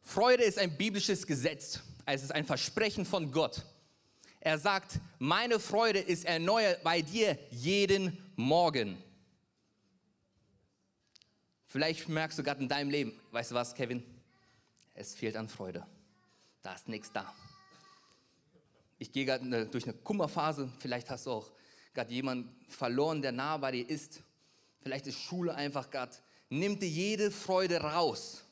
Freude 0.02 0.44
ist 0.44 0.58
ein 0.58 0.76
biblisches 0.76 1.26
Gesetz. 1.26 1.80
Es 2.06 2.22
ist 2.22 2.32
ein 2.32 2.44
Versprechen 2.44 3.04
von 3.04 3.32
Gott. 3.32 3.64
Er 4.40 4.58
sagt, 4.58 4.98
meine 5.18 5.60
Freude 5.60 5.98
ist 5.98 6.24
erneuert 6.24 6.82
bei 6.82 7.02
dir 7.02 7.38
jeden 7.50 8.18
Morgen. 8.36 9.02
Vielleicht 11.66 12.08
merkst 12.08 12.38
du 12.38 12.42
gerade 12.42 12.62
in 12.62 12.68
deinem 12.68 12.90
Leben, 12.90 13.12
weißt 13.30 13.50
du 13.50 13.54
was, 13.54 13.74
Kevin? 13.74 14.02
Es 14.94 15.14
fehlt 15.14 15.36
an 15.36 15.48
Freude. 15.48 15.86
Da 16.62 16.74
ist 16.74 16.88
nichts 16.88 17.12
da. 17.12 17.32
Ich 18.98 19.12
gehe 19.12 19.24
gerade 19.24 19.66
durch 19.66 19.84
eine 19.84 19.94
Kummerphase. 19.94 20.70
Vielleicht 20.78 21.10
hast 21.10 21.26
du 21.26 21.32
auch 21.32 21.50
gerade 21.94 22.12
jemanden 22.12 22.54
verloren, 22.68 23.22
der 23.22 23.32
nah 23.32 23.56
bei 23.58 23.72
dir 23.72 23.88
ist. 23.88 24.22
Vielleicht 24.82 25.06
ist 25.06 25.18
Schule 25.18 25.54
einfach 25.54 25.90
gerade, 25.90 26.16
nimmt 26.48 26.82
dir 26.82 26.88
jede 26.88 27.30
Freude 27.30 27.80
raus. 27.80 28.42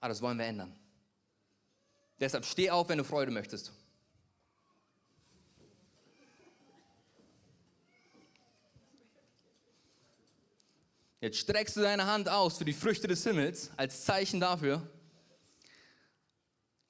Aber 0.00 0.08
das 0.08 0.22
wollen 0.22 0.38
wir 0.38 0.46
ändern. 0.46 0.74
Deshalb 2.18 2.46
steh 2.46 2.70
auf, 2.70 2.88
wenn 2.88 2.98
du 2.98 3.04
Freude 3.04 3.30
möchtest. 3.30 3.72
Jetzt 11.20 11.38
streckst 11.38 11.76
du 11.76 11.80
deine 11.80 12.06
Hand 12.06 12.28
aus 12.28 12.58
für 12.58 12.64
die 12.64 12.74
Früchte 12.74 13.08
des 13.08 13.24
Himmels 13.24 13.70
als 13.76 14.04
Zeichen 14.04 14.38
dafür 14.38 14.86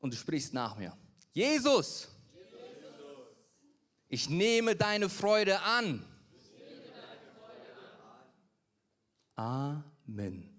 und 0.00 0.12
du 0.12 0.16
sprichst 0.16 0.52
nach 0.52 0.76
mir. 0.76 0.96
Jesus, 1.32 2.08
ich 4.08 4.28
nehme 4.28 4.74
deine 4.74 5.08
Freude 5.08 5.60
an. 5.60 6.04
Amen. 9.36 10.52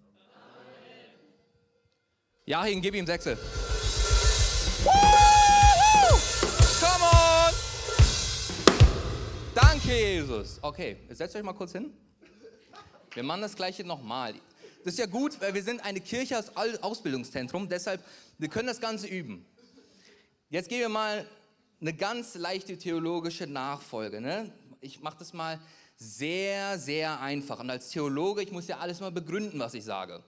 Ja, 2.46 2.64
hin, 2.64 2.82
gib 2.82 2.96
ihm 2.96 3.06
Sechse. 3.06 3.38
Come 6.80 7.04
on! 7.04 7.54
Danke, 9.54 9.92
Jesus. 9.92 10.60
Okay, 10.62 10.98
setzt 11.10 11.36
euch 11.36 11.44
mal 11.44 11.54
kurz 11.54 11.74
hin. 11.74 12.07
Wir 13.18 13.24
machen 13.24 13.42
das 13.42 13.56
gleiche 13.56 13.84
nochmal. 13.84 14.36
Das 14.84 14.94
ist 14.94 15.00
ja 15.00 15.08
gut, 15.08 15.42
weil 15.42 15.52
wir 15.52 15.64
sind 15.64 15.84
eine 15.84 16.00
Kirche 16.00 16.38
als 16.38 16.84
Ausbildungszentrum, 16.84 17.68
deshalb, 17.68 18.06
wir 18.38 18.48
können 18.48 18.68
das 18.68 18.80
Ganze 18.80 19.08
üben. 19.08 19.44
Jetzt 20.52 20.70
gehen 20.70 20.82
wir 20.82 20.90
mal 20.90 21.26
eine 21.82 21.96
ganz 21.96 22.36
leichte 22.36 22.78
theologische 22.78 23.48
Nachfolge. 23.48 24.22
Ne? 24.22 24.54
Ich 24.82 25.02
mache 25.02 25.18
das 25.18 25.34
mal 25.34 25.60
sehr, 25.96 26.78
sehr 26.78 27.20
einfach. 27.20 27.60
Und 27.60 27.72
als 27.72 27.90
Theologe, 27.90 28.44
ich 28.44 28.52
muss 28.52 28.68
ja 28.68 28.78
alles 28.78 29.00
mal 29.00 29.12
begründen, 29.12 29.58
was 29.58 29.74
ich 29.74 29.84
sage. 29.84 30.24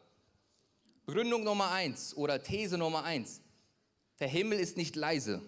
Begründung 1.05 1.43
Nummer 1.43 1.69
eins 1.69 2.17
oder 2.17 2.41
These 2.41 2.75
Nummer 2.75 3.03
eins. 3.03 3.39
Der 4.19 4.29
Himmel 4.29 4.58
ist 4.60 4.77
nicht 4.77 4.96
leise. 4.96 5.43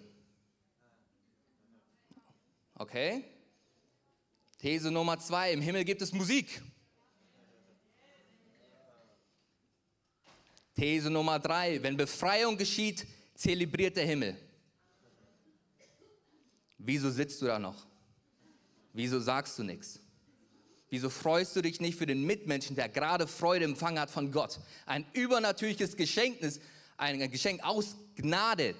Okay? 2.75 3.24
These 4.60 4.91
Nummer 4.91 5.17
zwei. 5.17 5.51
Im 5.53 5.62
Himmel 5.62 5.86
gibt 5.86 6.03
es 6.03 6.13
Musik. 6.13 6.62
These 10.81 11.11
Nummer 11.11 11.38
drei, 11.38 11.83
wenn 11.83 11.95
Befreiung 11.95 12.57
geschieht, 12.57 13.05
zelebriert 13.35 13.95
der 13.97 14.05
Himmel. 14.07 14.35
Wieso 16.79 17.11
sitzt 17.11 17.39
du 17.43 17.45
da 17.45 17.59
noch? 17.59 17.85
Wieso 18.91 19.19
sagst 19.19 19.59
du 19.59 19.63
nichts? 19.63 20.00
Wieso 20.89 21.11
freust 21.11 21.55
du 21.55 21.61
dich 21.61 21.79
nicht 21.81 22.00
für 22.00 22.07
den 22.07 22.25
Mitmenschen, 22.25 22.75
der 22.75 22.89
gerade 22.89 23.27
Freude 23.27 23.65
empfangen 23.65 24.00
hat 24.00 24.09
von 24.09 24.31
Gott? 24.31 24.59
Ein 24.88 25.05
übernatürliches 25.13 25.95
Geschenk, 25.95 26.39
ein 26.97 27.29
Geschenk 27.29 27.63
aus 27.63 27.95
Gnade. 28.15 28.73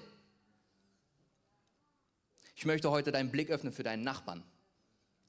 Ich 2.56 2.64
möchte 2.64 2.90
heute 2.90 3.12
deinen 3.12 3.30
Blick 3.30 3.48
öffnen 3.48 3.72
für 3.72 3.84
deinen 3.84 4.02
Nachbarn. 4.02 4.42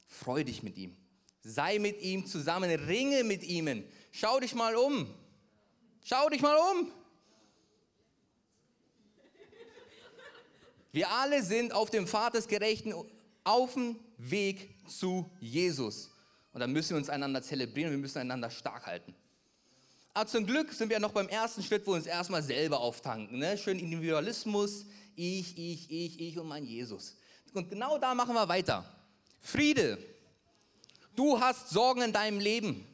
Freu 0.06 0.42
dich 0.42 0.64
mit 0.64 0.76
ihm. 0.76 0.96
Sei 1.40 1.78
mit 1.78 2.02
ihm 2.02 2.26
zusammen, 2.26 2.68
ringe 2.68 3.22
mit 3.22 3.44
ihm. 3.44 3.84
Schau 4.10 4.40
dich 4.40 4.56
mal 4.56 4.74
um. 4.74 5.14
Schau 6.06 6.28
dich 6.28 6.42
mal 6.42 6.54
um. 6.54 6.92
Wir 10.92 11.10
alle 11.10 11.42
sind 11.42 11.72
auf 11.72 11.90
dem 11.90 12.06
Pfad 12.06 12.34
des 12.34 12.46
Gerechten 12.46 12.94
auf 13.42 13.72
dem 13.72 13.98
Weg 14.18 14.76
zu 14.86 15.28
Jesus. 15.40 16.10
Und 16.52 16.60
da 16.60 16.66
müssen 16.66 16.90
wir 16.90 16.98
uns 16.98 17.08
einander 17.08 17.42
zelebrieren, 17.42 17.90
wir 17.90 17.98
müssen 17.98 18.18
einander 18.18 18.50
stark 18.50 18.86
halten. 18.86 19.14
Aber 20.12 20.28
zum 20.28 20.46
Glück 20.46 20.72
sind 20.74 20.90
wir 20.90 21.00
noch 21.00 21.10
beim 21.10 21.28
ersten 21.28 21.62
Schritt, 21.62 21.86
wo 21.86 21.92
wir 21.92 21.96
uns 21.96 22.06
erstmal 22.06 22.42
selber 22.42 22.78
auftanken. 22.80 23.38
Ne? 23.38 23.56
Schön 23.56 23.78
Individualismus, 23.78 24.84
ich, 25.16 25.58
ich, 25.58 25.90
ich, 25.90 26.20
ich 26.20 26.38
und 26.38 26.46
mein 26.46 26.64
Jesus. 26.64 27.16
Und 27.54 27.70
genau 27.70 27.98
da 27.98 28.14
machen 28.14 28.34
wir 28.34 28.48
weiter. 28.48 28.84
Friede. 29.40 29.98
Du 31.16 31.40
hast 31.40 31.70
Sorgen 31.70 32.02
in 32.02 32.12
deinem 32.12 32.40
Leben. 32.40 32.86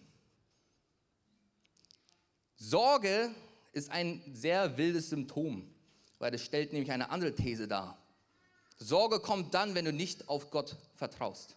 Sorge 2.62 3.34
ist 3.72 3.90
ein 3.90 4.22
sehr 4.34 4.76
wildes 4.76 5.08
Symptom, 5.08 5.66
weil 6.18 6.34
es 6.34 6.44
stellt 6.44 6.74
nämlich 6.74 6.92
eine 6.92 7.08
andere 7.08 7.34
These 7.34 7.66
dar. 7.66 7.96
Sorge 8.76 9.18
kommt 9.18 9.54
dann, 9.54 9.74
wenn 9.74 9.86
du 9.86 9.92
nicht 9.94 10.28
auf 10.28 10.50
Gott 10.50 10.76
vertraust. 10.94 11.56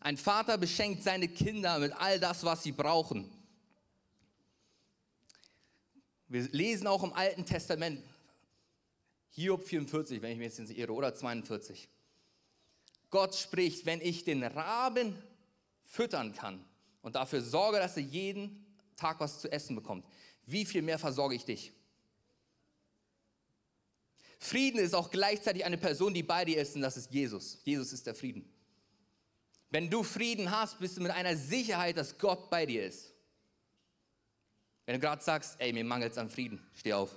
Ein 0.00 0.16
Vater 0.16 0.58
beschenkt 0.58 1.04
seine 1.04 1.28
Kinder 1.28 1.78
mit 1.78 1.92
all 1.92 2.18
das, 2.18 2.42
was 2.42 2.64
sie 2.64 2.72
brauchen. 2.72 3.30
Wir 6.26 6.42
lesen 6.50 6.88
auch 6.88 7.04
im 7.04 7.12
Alten 7.12 7.46
Testament, 7.46 8.02
Hiob 9.30 9.62
44, 9.62 10.20
wenn 10.22 10.32
ich 10.32 10.38
mich 10.38 10.46
jetzt 10.48 10.58
nicht 10.58 10.76
irre, 10.76 10.92
oder 10.92 11.14
42. 11.14 11.88
Gott 13.10 13.36
spricht, 13.36 13.86
wenn 13.86 14.00
ich 14.00 14.24
den 14.24 14.42
Raben 14.42 15.16
füttern 15.84 16.34
kann 16.34 16.64
und 17.02 17.14
dafür 17.14 17.42
sorge, 17.42 17.78
dass 17.78 17.96
er 17.96 18.02
jeden 18.02 18.65
Tag 18.96 19.20
was 19.20 19.40
zu 19.40 19.50
essen 19.50 19.76
bekommt, 19.76 20.06
wie 20.44 20.64
viel 20.64 20.82
mehr 20.82 20.98
versorge 20.98 21.34
ich 21.34 21.44
dich? 21.44 21.72
Frieden 24.38 24.78
ist 24.78 24.94
auch 24.94 25.10
gleichzeitig 25.10 25.64
eine 25.64 25.78
Person, 25.78 26.14
die 26.14 26.22
bei 26.22 26.44
dir 26.44 26.60
ist, 26.60 26.76
und 26.76 26.82
das 26.82 26.96
ist 26.96 27.10
Jesus. 27.10 27.58
Jesus 27.64 27.92
ist 27.92 28.06
der 28.06 28.14
Frieden. 28.14 28.48
Wenn 29.70 29.90
du 29.90 30.02
Frieden 30.02 30.50
hast, 30.50 30.78
bist 30.78 30.96
du 30.96 31.02
mit 31.02 31.10
einer 31.10 31.36
Sicherheit, 31.36 31.96
dass 31.96 32.16
Gott 32.18 32.50
bei 32.50 32.66
dir 32.66 32.86
ist. 32.86 33.12
Wenn 34.84 34.94
du 34.94 35.00
gerade 35.00 35.22
sagst, 35.22 35.56
ey, 35.58 35.72
mir 35.72 35.84
mangelt 35.84 36.12
es 36.12 36.18
an 36.18 36.30
Frieden, 36.30 36.64
steh 36.74 36.92
auf. 36.92 37.10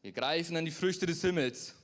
Wir 0.00 0.12
greifen 0.12 0.56
an 0.56 0.64
die 0.64 0.70
Früchte 0.70 1.04
des 1.04 1.20
Himmels. 1.20 1.74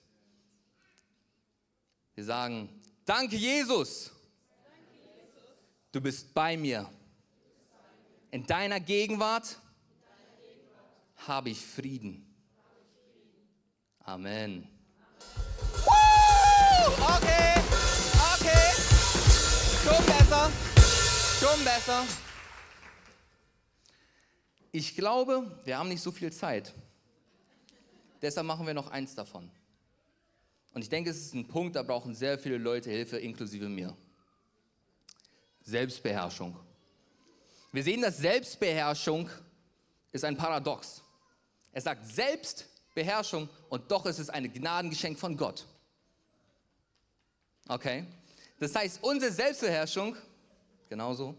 Wir 2.15 2.25
sagen, 2.25 2.71
danke 3.05 3.37
Jesus. 3.37 4.11
Du 5.93 6.01
bist 6.01 6.33
bei 6.35 6.57
mir. 6.57 6.91
In 8.31 8.45
deiner 8.47 8.81
Gegenwart 8.81 9.61
habe 11.27 11.51
ich 11.51 11.65
Frieden. 11.65 12.27
Amen. 14.01 14.69
Okay, 17.01 17.55
okay. 18.35 18.73
Schon 19.85 20.07
besser. 20.07 20.51
Schon 21.41 21.65
besser. 21.65 22.05
Ich 24.73 24.97
glaube, 24.97 25.61
wir 25.65 25.79
haben 25.79 25.89
nicht 25.89 26.03
so 26.03 26.11
viel 26.11 26.33
Zeit. 26.33 26.75
Deshalb 28.21 28.47
machen 28.47 28.67
wir 28.67 28.75
noch 28.75 28.91
eins 28.91 29.15
davon. 29.15 29.51
Und 30.75 30.83
ich 30.83 30.89
denke, 30.89 31.11
es 31.11 31.19
ist 31.19 31.35
ein 31.35 31.47
Punkt, 31.47 31.77
da 31.77 31.85
brauchen 31.85 32.15
sehr 32.15 32.37
viele 32.37 32.59
Leute 32.59 32.91
Hilfe, 32.91 33.19
inklusive 33.19 33.69
mir. 33.69 33.97
Selbstbeherrschung. 35.63 36.59
Wir 37.73 37.83
sehen, 37.83 38.03
dass 38.03 38.19
Selbstbeherrschung 38.19 39.31
ist 40.11 40.25
ein 40.25 40.37
Paradox. 40.37 41.03
Er 41.73 41.81
sagt 41.81 42.07
Selbstbeherrschung 42.07 43.49
und 43.69 43.91
doch 43.91 44.05
ist 44.07 44.19
es 44.19 44.29
ein 44.29 44.53
Gnadengeschenk 44.53 45.19
von 45.19 45.37
Gott. 45.37 45.65
Okay? 47.69 48.05
Das 48.59 48.75
heißt, 48.75 49.03
unsere 49.03 49.33
Selbstbeherrschung, 49.33 50.17
genauso, 50.89 51.37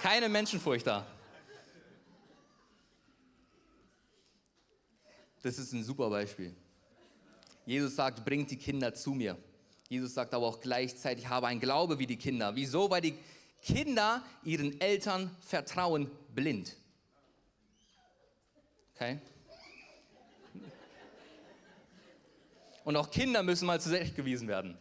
keine 0.00 0.28
Menschenfurcht 0.28 0.86
da. 0.86 1.06
Das 5.42 5.58
ist 5.58 5.72
ein 5.72 5.82
super 5.82 6.08
Beispiel. 6.08 6.54
Jesus 7.66 7.96
sagt, 7.96 8.24
bringt 8.24 8.50
die 8.50 8.56
Kinder 8.56 8.94
zu 8.94 9.12
mir. 9.12 9.36
Jesus 9.88 10.14
sagt 10.14 10.34
aber 10.34 10.46
auch 10.46 10.60
gleichzeitig, 10.60 11.28
habe 11.28 11.46
ein 11.46 11.60
Glaube 11.60 11.98
wie 11.98 12.06
die 12.06 12.16
Kinder. 12.16 12.54
Wieso? 12.54 12.90
Weil 12.90 13.00
die 13.00 13.14
Kinder 13.62 14.22
ihren 14.42 14.80
Eltern 14.80 15.34
vertrauen 15.40 16.10
blind. 16.34 16.76
Okay? 18.94 19.18
Und 22.84 22.96
auch 22.96 23.10
Kinder 23.10 23.42
müssen 23.42 23.66
mal 23.66 23.80
zurechtgewiesen 23.80 24.46
werden. 24.46 24.76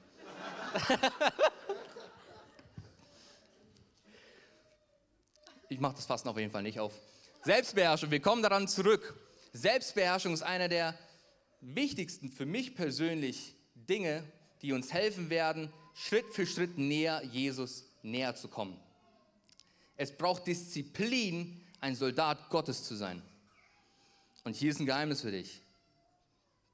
ich 5.69 5.79
mache 5.79 5.95
das 5.95 6.05
Fasten 6.05 6.27
auf 6.27 6.37
jeden 6.37 6.51
Fall 6.51 6.63
nicht 6.63 6.79
auf. 6.79 6.93
Selbstbeherrschung, 7.43 8.11
wir 8.11 8.19
kommen 8.19 8.43
daran 8.43 8.67
zurück. 8.67 9.15
Selbstbeherrschung 9.53 10.33
ist 10.33 10.43
einer 10.43 10.67
der 10.67 10.97
wichtigsten 11.63 12.29
für 12.29 12.45
mich 12.45 12.75
persönlich 12.75 13.55
Dinge, 13.75 14.23
die 14.61 14.73
uns 14.73 14.93
helfen 14.93 15.29
werden, 15.29 15.71
Schritt 15.93 16.33
für 16.33 16.45
Schritt 16.45 16.77
näher 16.77 17.23
Jesus 17.23 17.85
näher 18.01 18.35
zu 18.35 18.47
kommen. 18.47 18.79
Es 19.95 20.15
braucht 20.15 20.47
Disziplin, 20.47 21.61
ein 21.79 21.95
Soldat 21.95 22.49
Gottes 22.49 22.83
zu 22.83 22.95
sein. 22.95 23.21
Und 24.43 24.55
hier 24.55 24.71
ist 24.71 24.79
ein 24.79 24.85
Geheimnis 24.85 25.21
für 25.21 25.31
dich. 25.31 25.61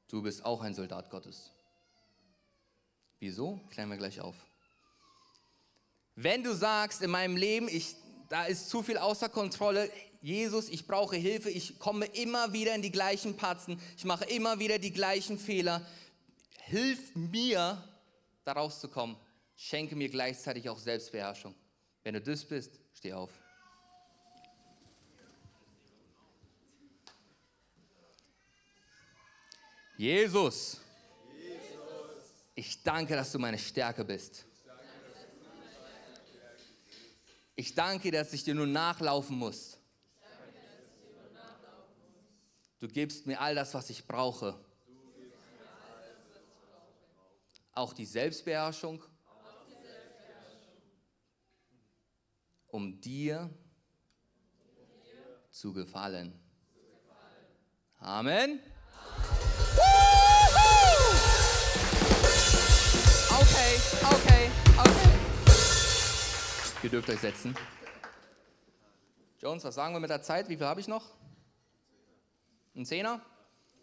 Du 0.07 0.21
bist 0.21 0.43
auch 0.43 0.61
ein 0.61 0.73
Soldat 0.73 1.09
Gottes. 1.09 1.51
Wieso? 3.19 3.59
Klären 3.69 3.89
wir 3.89 3.97
gleich 3.97 4.21
auf. 4.21 4.35
Wenn 6.15 6.43
du 6.43 6.53
sagst, 6.53 7.01
in 7.01 7.11
meinem 7.11 7.37
Leben, 7.37 7.67
ich, 7.67 7.95
da 8.29 8.45
ist 8.45 8.69
zu 8.69 8.81
viel 8.81 8.97
außer 8.97 9.29
Kontrolle, 9.29 9.89
Jesus, 10.21 10.67
ich 10.67 10.85
brauche 10.85 11.15
Hilfe, 11.15 11.49
ich 11.49 11.79
komme 11.79 12.05
immer 12.05 12.51
wieder 12.51 12.75
in 12.75 12.81
die 12.81 12.91
gleichen 12.91 13.37
Patzen, 13.37 13.79
ich 13.97 14.03
mache 14.03 14.25
immer 14.25 14.59
wieder 14.59 14.77
die 14.77 14.91
gleichen 14.91 15.39
Fehler, 15.39 15.85
hilf 16.63 17.15
mir, 17.15 17.81
da 18.43 18.51
rauszukommen. 18.51 19.15
Schenke 19.55 19.95
mir 19.95 20.09
gleichzeitig 20.09 20.69
auch 20.69 20.77
Selbstbeherrschung. 20.77 21.53
Wenn 22.03 22.13
du 22.13 22.21
das 22.21 22.45
bist, 22.45 22.79
steh 22.93 23.13
auf. 23.13 23.31
Jesus, 29.97 30.79
ich 32.55 32.81
danke, 32.83 33.15
dass 33.15 33.33
du 33.33 33.39
meine 33.39 33.57
Stärke 33.57 34.05
bist. 34.05 34.45
Ich 37.55 37.75
danke, 37.75 38.09
dass 38.09 38.31
ich 38.31 38.45
dir 38.45 38.55
nur 38.55 38.67
nachlaufen 38.67 39.37
muss. 39.37 39.78
Du 42.79 42.87
gibst 42.87 43.27
mir 43.27 43.39
all 43.41 43.55
das, 43.55 43.73
was 43.73 43.89
ich 43.89 44.07
brauche. 44.07 44.57
Auch 47.73 47.91
die 47.91 48.05
Selbstbeherrschung, 48.05 49.03
um 52.67 52.99
dir 53.01 53.49
zu 55.49 55.73
gefallen. 55.73 56.39
Amen. 57.99 58.61
Okay, 63.29 63.81
okay, 64.03 64.51
okay. 64.77 65.19
Ihr 66.83 66.89
dürft 66.89 67.09
euch 67.09 67.19
setzen. 67.19 67.53
Jones, 69.37 69.65
was 69.65 69.75
sagen 69.75 69.93
wir 69.93 69.99
mit 69.99 70.09
der 70.09 70.21
Zeit? 70.21 70.47
Wie 70.47 70.55
viel 70.55 70.65
habe 70.65 70.79
ich 70.79 70.87
noch? 70.87 71.18
Ein 72.79 72.85
Zehner? 72.85 73.19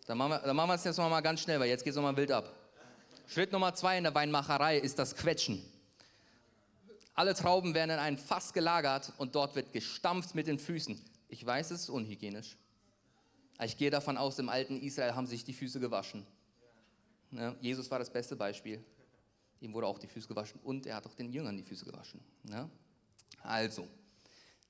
Dann 0.06 0.16
machen, 0.16 0.30
wir, 0.30 0.38
dann 0.38 0.56
machen 0.56 0.70
wir 0.70 0.74
es 0.74 0.84
jetzt 0.84 0.96
noch 0.96 1.10
mal 1.10 1.20
ganz 1.20 1.40
schnell, 1.40 1.60
weil 1.60 1.68
jetzt 1.68 1.84
geht 1.84 1.90
es 1.90 1.96
nochmal 1.96 2.16
wild 2.16 2.32
ab. 2.32 2.50
Schritt 3.26 3.52
Nummer 3.52 3.74
zwei 3.74 3.98
in 3.98 4.04
der 4.04 4.14
Weinmacherei 4.14 4.78
ist 4.78 4.98
das 4.98 5.14
Quetschen. 5.14 5.62
Alle 7.12 7.34
Trauben 7.34 7.74
werden 7.74 7.90
in 7.90 7.98
ein 7.98 8.16
Fass 8.16 8.54
gelagert 8.54 9.12
und 9.18 9.34
dort 9.34 9.54
wird 9.54 9.70
gestampft 9.74 10.34
mit 10.34 10.46
den 10.46 10.58
Füßen. 10.58 10.98
Ich 11.28 11.44
weiß, 11.44 11.72
es 11.72 11.82
ist 11.82 11.90
unhygienisch. 11.90 12.56
Ich 13.62 13.76
gehe 13.76 13.90
davon 13.90 14.16
aus, 14.16 14.38
im 14.38 14.48
alten 14.48 14.80
Israel 14.80 15.14
haben 15.14 15.26
sich 15.26 15.44
die 15.44 15.52
Füße 15.52 15.78
gewaschen. 15.78 16.26
Ja, 17.32 17.54
Jesus 17.60 17.90
war 17.90 17.98
das 17.98 18.08
beste 18.08 18.34
Beispiel. 18.34 18.82
Ihm 19.60 19.74
wurde 19.74 19.88
auch 19.88 19.98
die 19.98 20.08
Füße 20.08 20.26
gewaschen 20.26 20.58
und 20.64 20.86
er 20.86 20.96
hat 20.96 21.06
auch 21.06 21.14
den 21.14 21.30
Jüngern 21.30 21.54
die 21.54 21.64
Füße 21.64 21.84
gewaschen. 21.84 22.18
Ja? 22.48 22.66
Also, 23.42 23.86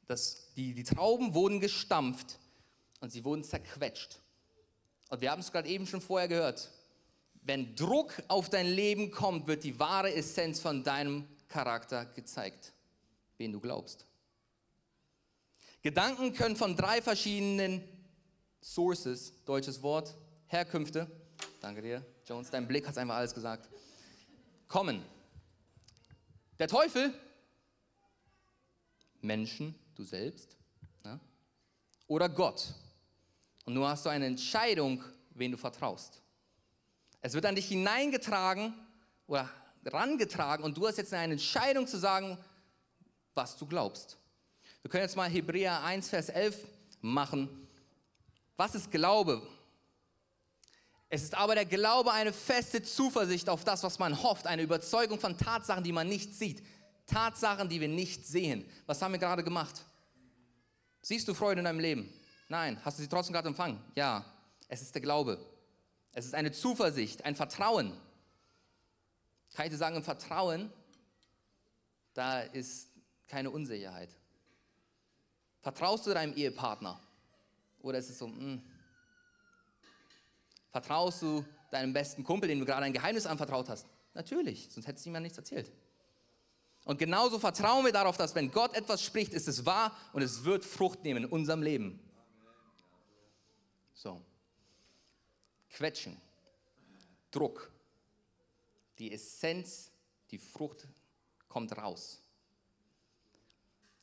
das, 0.08 0.52
die, 0.56 0.74
die 0.74 0.82
Trauben 0.82 1.32
wurden 1.32 1.60
gestampft 1.60 2.40
und 3.00 3.10
sie 3.10 3.24
wurden 3.24 3.44
zerquetscht. 3.44 4.20
Und 5.08 5.20
wir 5.20 5.30
haben 5.30 5.40
es 5.40 5.52
gerade 5.52 5.68
eben 5.68 5.86
schon 5.86 6.00
vorher 6.00 6.28
gehört. 6.28 6.70
Wenn 7.42 7.76
Druck 7.76 8.22
auf 8.28 8.50
dein 8.50 8.66
Leben 8.66 9.10
kommt, 9.10 9.46
wird 9.46 9.62
die 9.62 9.78
wahre 9.78 10.12
Essenz 10.12 10.60
von 10.60 10.82
deinem 10.82 11.28
Charakter 11.48 12.04
gezeigt, 12.06 12.72
wen 13.38 13.52
du 13.52 13.60
glaubst. 13.60 14.06
Gedanken 15.82 16.32
können 16.32 16.56
von 16.56 16.76
drei 16.76 17.00
verschiedenen 17.00 17.80
Sources, 18.60 19.32
deutsches 19.44 19.80
Wort, 19.82 20.16
Herkünfte, 20.48 21.06
danke 21.60 21.82
dir, 21.82 22.04
Jones, 22.26 22.50
dein 22.50 22.66
Blick 22.66 22.88
hat 22.88 22.98
einfach 22.98 23.14
alles 23.14 23.32
gesagt, 23.32 23.68
kommen. 24.66 25.04
Der 26.58 26.66
Teufel, 26.66 27.14
Menschen, 29.20 29.74
du 29.94 30.02
selbst, 30.02 30.56
ja? 31.04 31.20
oder 32.08 32.28
Gott, 32.28 32.74
und 33.66 33.74
nun 33.74 33.86
hast 33.86 34.06
du 34.06 34.08
eine 34.08 34.26
Entscheidung, 34.26 35.04
wen 35.34 35.52
du 35.52 35.58
vertraust. 35.58 36.22
Es 37.20 37.34
wird 37.34 37.44
an 37.44 37.56
dich 37.56 37.66
hineingetragen 37.66 38.72
oder 39.26 39.50
rangetragen 39.84 40.64
und 40.64 40.76
du 40.76 40.86
hast 40.86 40.96
jetzt 40.96 41.12
eine 41.12 41.34
Entscheidung 41.34 41.86
zu 41.86 41.98
sagen, 41.98 42.38
was 43.34 43.56
du 43.58 43.66
glaubst. 43.66 44.16
Wir 44.82 44.90
können 44.90 45.02
jetzt 45.02 45.16
mal 45.16 45.28
Hebräer 45.28 45.82
1, 45.82 46.08
Vers 46.08 46.28
11 46.28 46.64
machen. 47.00 47.68
Was 48.56 48.74
ist 48.74 48.90
Glaube? 48.90 49.42
Es 51.08 51.22
ist 51.22 51.34
aber 51.34 51.54
der 51.54 51.64
Glaube 51.64 52.12
eine 52.12 52.32
feste 52.32 52.82
Zuversicht 52.82 53.48
auf 53.48 53.64
das, 53.64 53.82
was 53.82 53.98
man 53.98 54.22
hofft, 54.22 54.46
eine 54.46 54.62
Überzeugung 54.62 55.18
von 55.18 55.36
Tatsachen, 55.36 55.84
die 55.84 55.92
man 55.92 56.08
nicht 56.08 56.34
sieht. 56.34 56.64
Tatsachen, 57.06 57.68
die 57.68 57.80
wir 57.80 57.88
nicht 57.88 58.26
sehen. 58.26 58.64
Was 58.86 59.02
haben 59.02 59.12
wir 59.12 59.18
gerade 59.18 59.44
gemacht? 59.44 59.84
Siehst 61.02 61.26
du 61.28 61.34
Freude 61.34 61.60
in 61.60 61.64
deinem 61.64 61.80
Leben? 61.80 62.12
Nein. 62.48 62.80
Hast 62.84 62.98
du 62.98 63.02
sie 63.02 63.08
trotzdem 63.08 63.32
gerade 63.32 63.48
empfangen? 63.48 63.82
Ja. 63.94 64.24
Es 64.68 64.82
ist 64.82 64.94
der 64.94 65.02
Glaube. 65.02 65.38
Es 66.12 66.24
ist 66.24 66.34
eine 66.34 66.52
Zuversicht, 66.52 67.24
ein 67.24 67.36
Vertrauen. 67.36 67.92
Kann 69.54 69.66
ich 69.66 69.72
dir 69.72 69.78
sagen, 69.78 69.96
im 69.96 70.02
Vertrauen, 70.02 70.72
da 72.14 72.40
ist 72.40 72.88
keine 73.28 73.50
Unsicherheit. 73.50 74.10
Vertraust 75.60 76.06
du 76.06 76.14
deinem 76.14 76.34
Ehepartner? 76.34 77.00
Oder 77.80 77.98
ist 77.98 78.10
es 78.10 78.18
so, 78.18 78.28
mh, 78.28 78.38
hm? 78.38 78.62
Vertraust 80.70 81.22
du 81.22 81.44
deinem 81.70 81.92
besten 81.92 82.22
Kumpel, 82.22 82.48
dem 82.48 82.60
du 82.60 82.66
gerade 82.66 82.84
ein 82.84 82.92
Geheimnis 82.92 83.26
anvertraut 83.26 83.68
hast? 83.68 83.86
Natürlich, 84.14 84.68
sonst 84.70 84.86
du 84.86 85.08
ihm 85.08 85.14
ja 85.14 85.20
nichts 85.20 85.38
erzählt. 85.38 85.70
Und 86.84 86.98
genauso 86.98 87.38
vertrauen 87.38 87.84
wir 87.84 87.92
darauf, 87.92 88.16
dass 88.16 88.34
wenn 88.34 88.50
Gott 88.52 88.74
etwas 88.74 89.02
spricht, 89.02 89.32
ist 89.32 89.48
es 89.48 89.66
wahr 89.66 89.96
und 90.12 90.22
es 90.22 90.44
wird 90.44 90.64
Frucht 90.64 91.02
nehmen 91.02 91.24
in 91.24 91.30
unserem 91.30 91.62
Leben. 91.62 92.00
So. 93.96 94.22
Quetschen, 95.70 96.20
Druck, 97.30 97.72
die 98.98 99.12
Essenz, 99.12 99.90
die 100.30 100.38
Frucht 100.38 100.86
kommt 101.48 101.76
raus. 101.76 102.20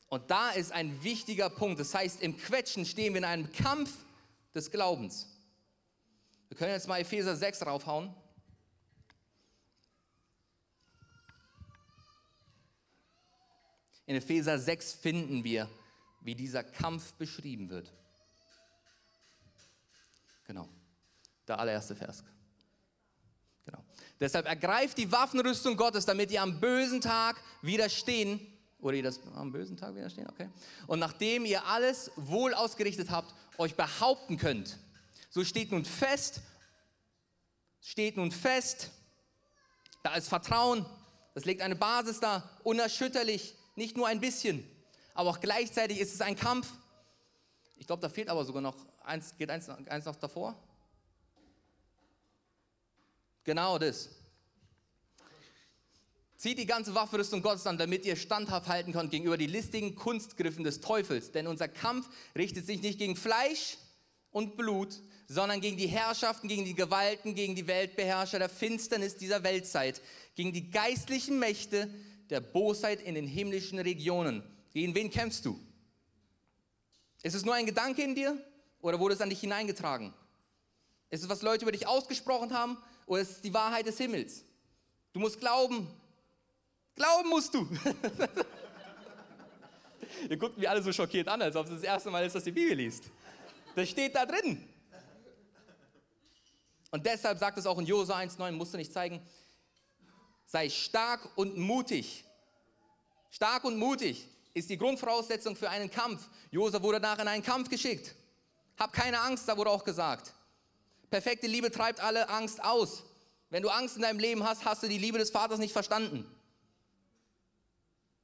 Und 0.08 0.30
da 0.30 0.50
ist 0.50 0.72
ein 0.72 1.02
wichtiger 1.02 1.48
Punkt. 1.48 1.80
Das 1.80 1.94
heißt, 1.94 2.22
im 2.22 2.36
Quetschen 2.36 2.84
stehen 2.84 3.14
wir 3.14 3.18
in 3.18 3.24
einem 3.24 3.50
Kampf 3.52 4.04
des 4.52 4.70
Glaubens. 4.70 5.28
Wir 6.48 6.56
können 6.56 6.72
jetzt 6.72 6.88
mal 6.88 7.00
Epheser 7.00 7.34
6 7.34 7.64
raufhauen. 7.64 8.14
In 14.06 14.16
Epheser 14.16 14.58
6 14.58 14.92
finden 14.92 15.44
wir, 15.44 15.68
wie 16.20 16.34
dieser 16.34 16.62
Kampf 16.62 17.14
beschrieben 17.14 17.70
wird. 17.70 17.92
Genau, 20.44 20.68
der 21.48 21.58
allererste 21.58 21.96
Vers. 21.96 22.22
Genau. 23.64 23.82
Deshalb 24.20 24.46
ergreift 24.46 24.98
die 24.98 25.10
Waffenrüstung 25.10 25.76
Gottes, 25.76 26.04
damit 26.04 26.30
ihr 26.30 26.42
am 26.42 26.60
bösen 26.60 27.00
Tag 27.00 27.40
widerstehen 27.62 28.40
oder 28.78 28.96
ihr 28.96 29.02
das 29.02 29.20
am 29.34 29.50
bösen 29.50 29.76
Tag 29.76 29.94
widerstehen, 29.94 30.28
okay? 30.28 30.50
Und 30.86 30.98
nachdem 30.98 31.46
ihr 31.46 31.64
alles 31.64 32.10
wohl 32.16 32.52
ausgerichtet 32.52 33.10
habt, 33.10 33.34
euch 33.56 33.74
behaupten 33.74 34.36
könnt. 34.36 34.78
So 35.30 35.42
steht 35.42 35.72
nun 35.72 35.86
fest, 35.86 36.42
steht 37.80 38.18
nun 38.18 38.30
fest, 38.30 38.90
da 40.02 40.14
ist 40.14 40.28
Vertrauen, 40.28 40.84
das 41.32 41.46
legt 41.46 41.62
eine 41.62 41.76
Basis 41.76 42.20
da, 42.20 42.48
unerschütterlich, 42.62 43.56
nicht 43.74 43.96
nur 43.96 44.06
ein 44.06 44.20
bisschen, 44.20 44.68
aber 45.14 45.30
auch 45.30 45.40
gleichzeitig 45.40 45.98
ist 45.98 46.12
es 46.12 46.20
ein 46.20 46.36
Kampf. 46.36 46.70
Ich 47.76 47.86
glaube, 47.86 48.02
da 48.02 48.08
fehlt 48.08 48.28
aber 48.28 48.44
sogar 48.44 48.62
noch 48.62 48.76
eins, 49.04 49.36
geht 49.36 49.50
eins, 49.50 49.68
eins 49.68 50.04
noch 50.04 50.16
davor. 50.16 50.56
Genau 53.44 53.78
das. 53.78 54.08
Zieht 56.36 56.58
die 56.58 56.66
ganze 56.66 56.94
Waffenrüstung 56.94 57.42
Gottes 57.42 57.66
an, 57.66 57.78
damit 57.78 58.04
ihr 58.04 58.16
standhaft 58.16 58.68
halten 58.68 58.92
könnt 58.92 59.10
gegenüber 59.10 59.36
die 59.36 59.46
listigen 59.46 59.94
Kunstgriffen 59.94 60.64
des 60.64 60.80
Teufels. 60.80 61.32
Denn 61.32 61.46
unser 61.46 61.68
Kampf 61.68 62.08
richtet 62.36 62.66
sich 62.66 62.82
nicht 62.82 62.98
gegen 62.98 63.16
Fleisch 63.16 63.78
und 64.30 64.56
Blut, 64.56 65.00
sondern 65.26 65.60
gegen 65.60 65.76
die 65.76 65.86
Herrschaften, 65.86 66.48
gegen 66.48 66.64
die 66.64 66.74
Gewalten, 66.74 67.34
gegen 67.34 67.54
die 67.54 67.66
Weltbeherrscher 67.66 68.38
der 68.38 68.48
Finsternis 68.48 69.16
dieser 69.16 69.42
Weltzeit, 69.42 70.02
gegen 70.34 70.52
die 70.52 70.70
geistlichen 70.70 71.38
Mächte 71.38 71.88
der 72.30 72.40
Bosheit 72.40 73.00
in 73.00 73.14
den 73.14 73.26
himmlischen 73.26 73.78
Regionen. 73.78 74.42
Gegen 74.72 74.94
wen 74.94 75.10
kämpfst 75.10 75.44
du? 75.44 75.58
Ist 77.22 77.34
es 77.34 77.44
nur 77.44 77.54
ein 77.54 77.64
Gedanke 77.64 78.02
in 78.02 78.14
dir 78.14 78.38
oder 78.84 79.00
wurde 79.00 79.14
es 79.14 79.20
an 79.20 79.30
dich 79.30 79.40
hineingetragen? 79.40 80.14
Ist 81.10 81.22
es, 81.22 81.28
was 81.28 81.42
Leute 81.42 81.64
über 81.64 81.72
dich 81.72 81.86
ausgesprochen 81.86 82.52
haben 82.52 82.78
oder 83.06 83.22
ist 83.22 83.30
es 83.30 83.40
die 83.40 83.52
Wahrheit 83.54 83.86
des 83.86 83.98
Himmels? 83.98 84.44
Du 85.12 85.20
musst 85.20 85.40
glauben, 85.40 85.88
Glauben 86.94 87.28
musst 87.28 87.52
du. 87.54 87.68
Ihr 90.28 90.36
guckt 90.36 90.56
mich 90.56 90.68
alle 90.68 90.80
so 90.82 90.92
schockiert 90.92 91.26
an, 91.28 91.42
als 91.42 91.56
ob 91.56 91.66
es 91.66 91.72
das 91.72 91.82
erste 91.82 92.08
Mal 92.10 92.24
ist, 92.24 92.36
dass 92.36 92.44
die 92.44 92.52
Bibel 92.52 92.76
liest. 92.76 93.04
Das 93.74 93.88
steht 93.88 94.14
da 94.14 94.24
drin. 94.24 94.62
Und 96.92 97.04
deshalb 97.04 97.38
sagt 97.38 97.58
es 97.58 97.66
auch 97.66 97.76
in 97.78 97.86
Jose 97.86 98.14
1,9, 98.14 98.52
musst 98.52 98.72
du 98.72 98.78
nicht 98.78 98.92
zeigen, 98.92 99.20
sei 100.46 100.70
stark 100.70 101.36
und 101.36 101.56
mutig. 101.56 102.24
Stark 103.30 103.64
und 103.64 103.76
mutig 103.76 104.28
ist 104.54 104.70
die 104.70 104.78
Grundvoraussetzung 104.78 105.56
für 105.56 105.68
einen 105.68 105.90
Kampf. 105.90 106.28
Jose 106.52 106.80
wurde 106.80 107.00
danach 107.00 107.18
in 107.18 107.26
einen 107.26 107.42
Kampf 107.42 107.68
geschickt. 107.68 108.14
Hab 108.78 108.92
keine 108.92 109.20
Angst, 109.20 109.48
da 109.48 109.56
wurde 109.56 109.70
auch 109.70 109.84
gesagt. 109.84 110.34
Perfekte 111.10 111.46
Liebe 111.46 111.70
treibt 111.70 112.00
alle 112.00 112.28
Angst 112.28 112.62
aus. 112.62 113.04
Wenn 113.50 113.62
du 113.62 113.68
Angst 113.68 113.96
in 113.96 114.02
deinem 114.02 114.18
Leben 114.18 114.42
hast, 114.42 114.64
hast 114.64 114.82
du 114.82 114.88
die 114.88 114.98
Liebe 114.98 115.18
des 115.18 115.30
Vaters 115.30 115.58
nicht 115.58 115.72
verstanden. 115.72 116.26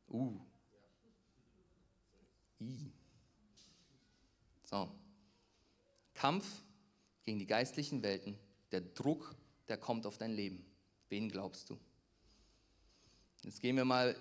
Uh. 0.08 0.40
I. 2.60 2.90
So. 4.64 4.90
Kampf 6.14 6.44
gegen 7.22 7.38
die 7.38 7.46
geistlichen 7.46 8.02
Welten, 8.02 8.38
der 8.72 8.80
Druck, 8.80 9.34
der 9.68 9.78
kommt 9.78 10.04
auf 10.06 10.18
dein 10.18 10.32
Leben. 10.32 10.64
Wen 11.08 11.28
glaubst 11.28 11.70
du? 11.70 11.78
Jetzt 13.42 13.60
gehen 13.60 13.76
wir 13.76 13.84
mal 13.84 14.16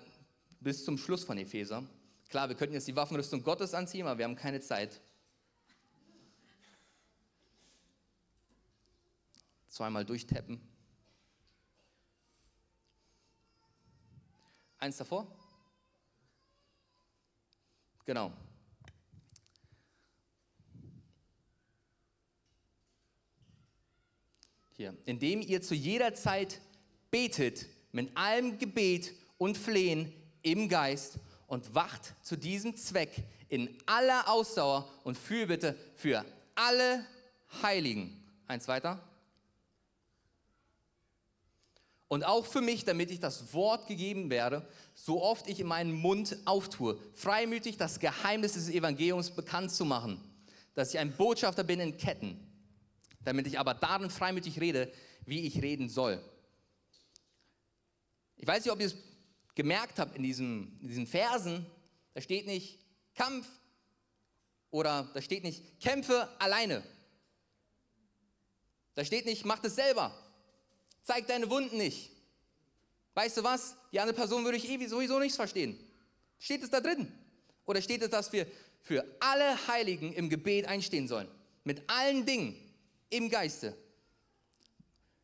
bis 0.60 0.84
zum 0.84 0.96
Schluss 0.96 1.24
von 1.24 1.36
Epheser. 1.38 1.84
Klar, 2.28 2.48
wir 2.48 2.56
könnten 2.56 2.74
jetzt 2.74 2.88
die 2.88 2.96
Waffenrüstung 2.96 3.42
Gottes 3.42 3.74
anziehen, 3.74 4.06
aber 4.06 4.18
wir 4.18 4.24
haben 4.24 4.36
keine 4.36 4.60
Zeit. 4.60 5.00
Zweimal 9.70 10.04
durchtappen. 10.04 10.60
Eins 14.78 14.96
davor. 14.96 15.26
Genau. 18.04 18.32
Hier. 24.72 24.96
Indem 25.04 25.42
ihr 25.42 25.62
zu 25.62 25.74
jeder 25.74 26.14
Zeit 26.14 26.60
betet 27.10 27.66
mit 27.92 28.16
allem 28.16 28.58
Gebet 28.58 29.12
und 29.38 29.56
Flehen 29.56 30.12
im 30.42 30.68
Geist 30.68 31.20
und 31.46 31.74
wacht 31.74 32.14
zu 32.22 32.36
diesem 32.36 32.76
Zweck 32.76 33.22
in 33.48 33.78
aller 33.86 34.28
Ausdauer 34.28 34.90
und 35.04 35.16
Fürbitte 35.16 35.78
für 35.94 36.24
alle 36.54 37.06
Heiligen. 37.62 38.24
Eins 38.46 38.66
weiter. 38.66 39.09
Und 42.10 42.24
auch 42.24 42.44
für 42.44 42.60
mich, 42.60 42.84
damit 42.84 43.12
ich 43.12 43.20
das 43.20 43.54
Wort 43.54 43.86
gegeben 43.86 44.30
werde, 44.30 44.66
so 44.96 45.22
oft 45.22 45.48
ich 45.48 45.60
in 45.60 45.68
meinen 45.68 45.92
Mund 45.92 46.36
auftue, 46.44 46.98
freimütig 47.14 47.76
das 47.76 48.00
Geheimnis 48.00 48.54
des 48.54 48.68
Evangeliums 48.68 49.30
bekannt 49.30 49.70
zu 49.70 49.84
machen, 49.84 50.20
dass 50.74 50.92
ich 50.92 50.98
ein 50.98 51.16
Botschafter 51.16 51.62
bin 51.62 51.78
in 51.78 51.96
Ketten, 51.96 52.36
damit 53.22 53.46
ich 53.46 53.60
aber 53.60 53.74
darin 53.74 54.10
freimütig 54.10 54.60
rede, 54.60 54.92
wie 55.24 55.46
ich 55.46 55.62
reden 55.62 55.88
soll. 55.88 56.20
Ich 58.38 58.46
weiß 58.48 58.64
nicht, 58.64 58.72
ob 58.72 58.80
ihr 58.80 58.86
es 58.86 58.96
gemerkt 59.54 60.00
habt 60.00 60.16
in, 60.16 60.24
diesem, 60.24 60.80
in 60.80 60.88
diesen 60.88 61.06
Versen, 61.06 61.64
da 62.14 62.20
steht 62.20 62.44
nicht 62.44 62.80
Kampf 63.14 63.46
oder 64.72 65.08
da 65.14 65.22
steht 65.22 65.44
nicht 65.44 65.78
Kämpfe 65.78 66.28
alleine. 66.40 66.82
Da 68.96 69.04
steht 69.04 69.26
nicht, 69.26 69.44
mach 69.44 69.60
das 69.60 69.76
selber. 69.76 70.12
Zeig 71.02 71.26
deine 71.26 71.50
Wunden 71.50 71.76
nicht. 71.76 72.10
Weißt 73.14 73.36
du 73.36 73.44
was? 73.44 73.76
Die 73.92 74.00
andere 74.00 74.16
Person 74.16 74.44
würde 74.44 74.56
ich 74.56 74.68
eh 74.68 74.86
sowieso 74.86 75.18
nichts 75.18 75.36
verstehen. 75.36 75.78
Steht 76.38 76.62
es 76.62 76.70
da 76.70 76.80
drin? 76.80 77.12
Oder 77.66 77.82
steht 77.82 78.02
es, 78.02 78.10
dass 78.10 78.32
wir 78.32 78.46
für 78.82 79.04
alle 79.20 79.66
Heiligen 79.68 80.12
im 80.12 80.28
Gebet 80.28 80.66
einstehen 80.66 81.08
sollen? 81.08 81.28
Mit 81.64 81.82
allen 81.88 82.24
Dingen 82.24 82.56
im 83.10 83.28
Geiste. 83.28 83.76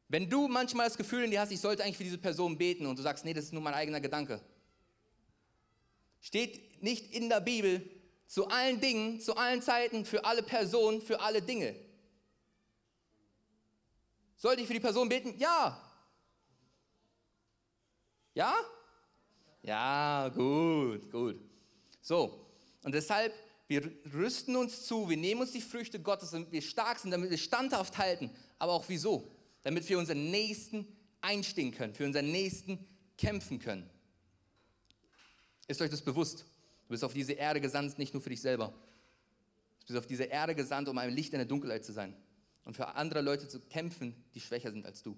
Wenn 0.08 0.30
du 0.30 0.46
manchmal 0.46 0.86
das 0.86 0.96
Gefühl 0.96 1.24
in 1.24 1.30
dir 1.30 1.40
hast, 1.40 1.50
ich 1.50 1.60
sollte 1.60 1.82
eigentlich 1.82 1.96
für 1.96 2.04
diese 2.04 2.18
Person 2.18 2.56
beten 2.56 2.86
und 2.86 2.98
du 2.98 3.02
sagst, 3.02 3.24
nee, 3.24 3.34
das 3.34 3.46
ist 3.46 3.52
nur 3.52 3.62
mein 3.62 3.74
eigener 3.74 4.00
Gedanke. 4.00 4.40
Steht 6.20 6.82
nicht 6.82 7.12
in 7.12 7.28
der 7.28 7.40
Bibel 7.40 7.88
zu 8.26 8.48
allen 8.48 8.80
Dingen, 8.80 9.20
zu 9.20 9.36
allen 9.36 9.62
Zeiten, 9.62 10.04
für 10.04 10.24
alle 10.24 10.42
Personen, 10.42 11.00
für 11.00 11.20
alle 11.20 11.42
Dinge. 11.42 11.74
Sollte 14.36 14.60
ich 14.60 14.66
für 14.66 14.74
die 14.74 14.80
Person 14.80 15.08
beten? 15.08 15.34
Ja. 15.38 15.82
Ja? 18.34 18.54
Ja, 19.62 20.28
gut, 20.28 21.10
gut. 21.10 21.40
So, 22.00 22.46
und 22.82 22.94
deshalb 22.94 23.34
wir 23.68 23.90
rüsten 24.14 24.54
uns 24.54 24.84
zu, 24.84 25.08
wir 25.08 25.16
nehmen 25.16 25.40
uns 25.40 25.50
die 25.50 25.60
Früchte 25.60 25.98
Gottes, 25.98 26.30
damit 26.30 26.52
wir 26.52 26.62
stark 26.62 27.00
sind, 27.00 27.10
damit 27.10 27.30
wir 27.30 27.38
standhaft 27.38 27.98
halten. 27.98 28.30
Aber 28.58 28.72
auch 28.72 28.84
wieso? 28.88 29.32
Damit 29.62 29.88
wir 29.88 29.98
unseren 29.98 30.30
Nächsten 30.30 30.86
einstehen 31.20 31.72
können, 31.72 31.92
für 31.92 32.04
unseren 32.04 32.30
Nächsten 32.30 32.86
kämpfen 33.18 33.58
können. 33.58 33.90
Ist 35.66 35.82
euch 35.82 35.90
das 35.90 36.02
bewusst? 36.02 36.44
Du 36.84 36.90
bist 36.90 37.02
auf 37.02 37.12
diese 37.12 37.32
Erde 37.32 37.60
gesandt, 37.60 37.98
nicht 37.98 38.14
nur 38.14 38.22
für 38.22 38.30
dich 38.30 38.40
selber. 38.40 38.68
Du 39.80 39.86
bist 39.88 39.98
auf 39.98 40.06
diese 40.06 40.24
Erde 40.24 40.54
gesandt, 40.54 40.88
um 40.88 40.96
ein 40.98 41.10
Licht 41.10 41.32
in 41.32 41.40
der 41.40 41.46
Dunkelheit 41.46 41.84
zu 41.84 41.92
sein 41.92 42.14
und 42.66 42.74
für 42.74 42.88
andere 42.96 43.22
Leute 43.22 43.48
zu 43.48 43.60
kämpfen, 43.60 44.14
die 44.34 44.40
schwächer 44.40 44.72
sind 44.72 44.84
als 44.84 45.02
du. 45.02 45.16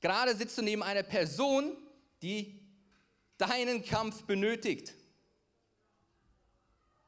Gerade 0.00 0.34
sitzt 0.34 0.56
du 0.58 0.62
neben 0.62 0.82
einer 0.82 1.02
Person, 1.02 1.76
die 2.22 2.60
deinen 3.36 3.84
Kampf 3.84 4.24
benötigt. 4.24 4.94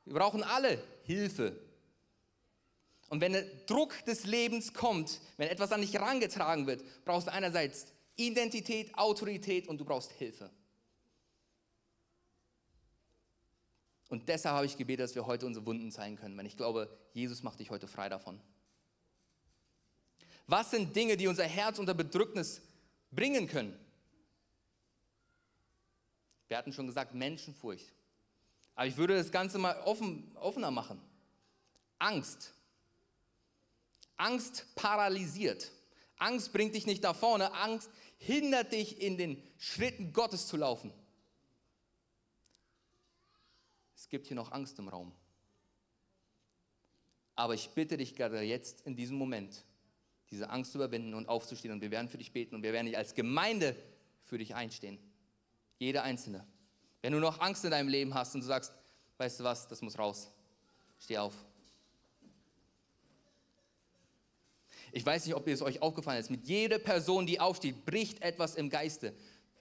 Wir 0.05 0.14
brauchen 0.14 0.42
alle 0.42 0.83
Hilfe. 1.05 1.59
Und 3.09 3.20
wenn 3.22 3.33
der 3.33 3.44
Druck 3.66 4.05
des 4.05 4.26
Lebens 4.26 4.74
kommt, 4.74 5.20
wenn 5.38 5.48
etwas 5.48 5.72
an 5.72 5.81
dich 5.81 5.94
herangetragen 5.94 6.66
wird, 6.66 6.85
brauchst 7.05 7.29
du 7.29 7.33
einerseits 7.33 7.87
Identität, 8.16 8.94
Autorität 8.98 9.66
und 9.66 9.79
du 9.79 9.85
brauchst 9.85 10.12
Hilfe. 10.12 10.50
Und 14.09 14.29
deshalb 14.29 14.57
habe 14.57 14.66
ich 14.66 14.76
gebetet, 14.76 15.05
dass 15.05 15.14
wir 15.14 15.26
heute 15.26 15.46
unsere 15.46 15.64
Wunden 15.64 15.90
zeigen 15.90 16.16
können, 16.16 16.37
weil 16.37 16.46
ich 16.46 16.57
glaube, 16.57 16.94
Jesus 17.14 17.42
macht 17.42 17.61
dich 17.61 17.70
heute 17.70 17.88
frei 17.88 18.09
davon. 18.09 18.40
Was 20.46 20.70
sind 20.70 20.94
Dinge, 20.94 21.16
die 21.16 21.26
unser 21.26 21.44
Herz 21.44 21.78
unter 21.78 21.94
Bedrücknis 21.94 22.61
bringen 23.11 23.48
können? 23.48 23.78
Wir 26.48 26.56
hatten 26.56 26.72
schon 26.72 26.87
gesagt, 26.87 27.14
Menschenfurcht. 27.14 27.92
Aber 28.74 28.87
ich 28.87 28.96
würde 28.96 29.16
das 29.16 29.32
Ganze 29.32 29.59
mal 29.59 29.80
offen, 29.82 30.37
offener 30.37 30.70
machen. 30.70 31.00
Angst. 31.98 32.52
Angst 34.16 34.66
paralysiert. 34.74 35.72
Angst 36.18 36.52
bringt 36.52 36.74
dich 36.74 36.87
nicht 36.87 37.02
da 37.02 37.12
vorne. 37.12 37.52
Angst 37.52 37.90
hindert 38.18 38.72
dich, 38.72 39.00
in 39.00 39.16
den 39.18 39.42
Schritten 39.59 40.12
Gottes 40.12 40.46
zu 40.46 40.56
laufen. 40.56 40.92
Es 43.96 44.09
gibt 44.09 44.26
hier 44.26 44.37
noch 44.37 44.52
Angst 44.52 44.78
im 44.78 44.88
Raum. 44.88 45.12
Aber 47.35 47.54
ich 47.54 47.70
bitte 47.70 47.96
dich 47.96 48.14
gerade 48.14 48.40
jetzt 48.40 48.82
in 48.82 48.96
diesem 48.96 49.16
Moment, 49.16 49.64
diese 50.30 50.50
Angst 50.50 50.72
zu 50.72 50.78
überwinden 50.78 51.14
und 51.14 51.28
aufzustehen. 51.28 51.72
Und 51.72 51.80
wir 51.80 51.90
werden 51.90 52.08
für 52.08 52.18
dich 52.18 52.32
beten 52.32 52.54
und 52.54 52.62
wir 52.62 52.72
werden 52.72 52.86
dich 52.86 52.96
als 52.96 53.14
Gemeinde 53.14 53.76
für 54.22 54.38
dich 54.38 54.54
einstehen. 54.54 54.98
Jeder 55.78 56.02
Einzelne. 56.02 56.46
Wenn 57.02 57.12
du 57.12 57.20
noch 57.20 57.40
Angst 57.40 57.64
in 57.64 57.70
deinem 57.70 57.88
Leben 57.88 58.14
hast 58.14 58.34
und 58.34 58.40
du 58.40 58.46
sagst, 58.46 58.72
weißt 59.18 59.40
du 59.40 59.44
was, 59.44 59.68
das 59.68 59.82
muss 59.82 59.98
raus, 59.98 60.32
steh 60.98 61.18
auf. 61.18 61.34
Ich 64.92 65.04
weiß 65.04 65.26
nicht, 65.26 65.34
ob 65.34 65.46
es 65.46 65.62
euch 65.62 65.82
aufgefallen 65.82 66.20
ist, 66.20 66.30
mit 66.30 66.46
jeder 66.46 66.78
Person, 66.78 67.26
die 67.26 67.38
aufsteht, 67.38 67.84
bricht 67.84 68.22
etwas 68.22 68.54
im 68.54 68.70
Geiste. 68.70 69.14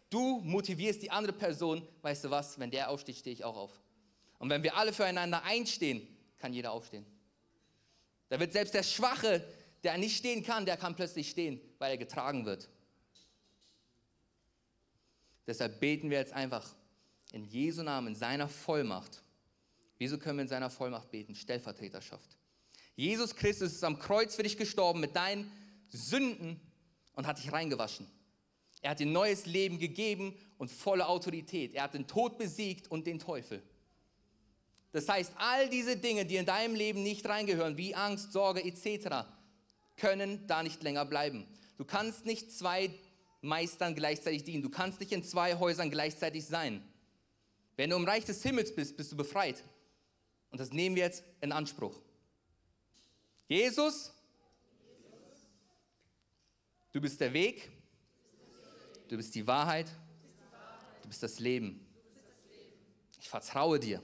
Du 0.10 0.40
motivierst 0.40 1.02
die 1.02 1.12
andere 1.12 1.34
Person, 1.34 1.86
weißt 2.02 2.24
du 2.24 2.30
was, 2.30 2.58
wenn 2.58 2.72
der 2.72 2.90
aufsteht, 2.90 3.18
stehe 3.18 3.34
ich 3.34 3.44
auch 3.44 3.58
auf. 3.58 3.72
Und 4.40 4.50
wenn 4.50 4.64
wir 4.64 4.78
alle 4.78 4.94
füreinander 4.94 5.44
einstehen, 5.44 6.08
kann 6.38 6.54
jeder 6.54 6.72
aufstehen. 6.72 7.06
Da 8.30 8.40
wird 8.40 8.54
selbst 8.54 8.74
der 8.74 8.84
Schwache, 8.84 9.46
der 9.86 9.98
nicht 9.98 10.18
stehen 10.18 10.44
kann, 10.44 10.66
der 10.66 10.78
kann 10.78 10.96
plötzlich 10.96 11.30
stehen, 11.30 11.62
weil 11.78 11.92
er 11.92 11.98
getragen 11.98 12.46
wird. 12.46 12.70
Deshalb 15.48 15.80
beten 15.80 16.10
wir 16.10 16.18
jetzt 16.18 16.34
einfach 16.34 16.76
in 17.32 17.46
Jesu 17.46 17.84
Namen, 17.84 18.10
in 18.10 18.16
seiner 18.16 18.50
Vollmacht. 18.50 19.22
Wieso 19.98 20.18
können 20.18 20.40
wir 20.40 20.44
in 20.44 20.50
seiner 20.50 20.70
Vollmacht 20.70 21.12
beten? 21.12 21.36
Stellvertreterschaft. 21.36 22.38
Jesus 22.96 23.36
Christus 23.36 23.74
ist 23.74 23.84
am 23.84 24.00
Kreuz 24.00 24.36
für 24.36 24.44
dich 24.44 24.58
gestorben 24.58 25.00
mit 25.00 25.16
deinen 25.16 25.52
Sünden 25.88 26.60
und 27.14 27.28
hat 27.28 27.38
dich 27.38 27.52
reingewaschen. 27.52 28.08
Er 28.82 28.92
hat 28.92 29.00
dir 29.00 29.06
neues 29.06 29.46
Leben 29.46 29.80
gegeben 29.80 30.36
und 30.58 30.72
volle 30.72 31.08
Autorität. 31.08 31.74
Er 31.74 31.84
hat 31.84 31.94
den 31.94 32.08
Tod 32.08 32.38
besiegt 32.38 32.90
und 32.90 33.06
den 33.08 33.20
Teufel. 33.20 33.62
Das 34.92 35.10
heißt, 35.10 35.34
all 35.38 35.70
diese 35.70 35.98
Dinge, 35.98 36.26
die 36.26 36.38
in 36.38 36.46
deinem 36.46 36.74
Leben 36.74 37.04
nicht 37.04 37.28
reingehören, 37.28 37.78
wie 37.78 37.96
Angst, 37.96 38.32
Sorge 38.32 38.64
etc., 38.64 39.26
können 39.98 40.48
da 40.48 40.64
nicht 40.64 40.84
länger 40.84 41.06
bleiben. 41.06 41.48
Du 41.78 41.86
kannst 41.86 42.26
nicht 42.26 42.52
zwei 42.52 42.92
Meistern 43.42 43.96
gleichzeitig 43.96 44.44
dienen. 44.44 44.64
Du 44.64 44.70
kannst 44.70 45.00
nicht 45.00 45.12
in 45.12 45.24
zwei 45.24 45.56
Häusern 45.58 45.92
gleichzeitig 45.92 46.46
sein. 46.46 46.84
Wenn 47.76 47.90
du 47.90 47.96
im 47.96 48.06
Reich 48.06 48.26
des 48.26 48.42
Himmels 48.44 48.74
bist, 48.74 48.98
bist 48.98 49.12
du 49.12 49.18
befreit. 49.18 49.64
Und 50.52 50.60
das 50.60 50.72
nehmen 50.72 50.96
wir 50.96 51.04
jetzt 51.04 51.24
in 51.42 51.52
Anspruch. 51.52 52.00
Jesus, 53.48 54.14
du 56.92 57.02
bist 57.02 57.20
der 57.20 57.34
Weg, 57.34 57.70
du 59.10 59.18
bist 59.18 59.36
die 59.36 59.46
Wahrheit, 59.46 59.88
du 61.02 61.10
bist 61.10 61.22
das 61.22 61.40
Leben. 61.40 61.86
Ich 63.20 63.30
vertraue 63.30 63.80
dir 63.80 64.02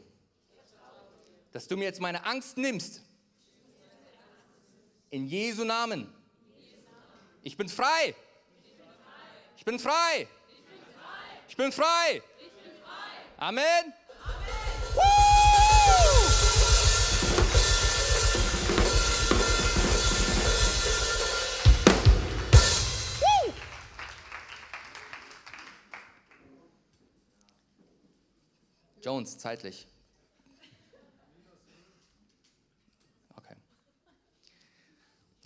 dass 1.52 1.68
du 1.68 1.78
mir 1.78 1.86
jetzt 1.86 2.02
meine 2.02 2.26
Angst 2.26 2.58
nimmst. 2.58 3.02
In 5.12 5.28
Jesu 5.28 5.66
Namen. 5.66 6.08
Ich 7.44 7.58
bin 7.58 7.68
frei. 7.68 8.16
Ich 9.58 9.66
bin 9.66 9.78
frei. 9.78 10.26
Ich 11.50 11.58
bin 11.58 11.72
frei. 11.72 12.24
Amen. 13.38 13.94
Jones, 29.04 29.38
zeitlich. 29.38 29.88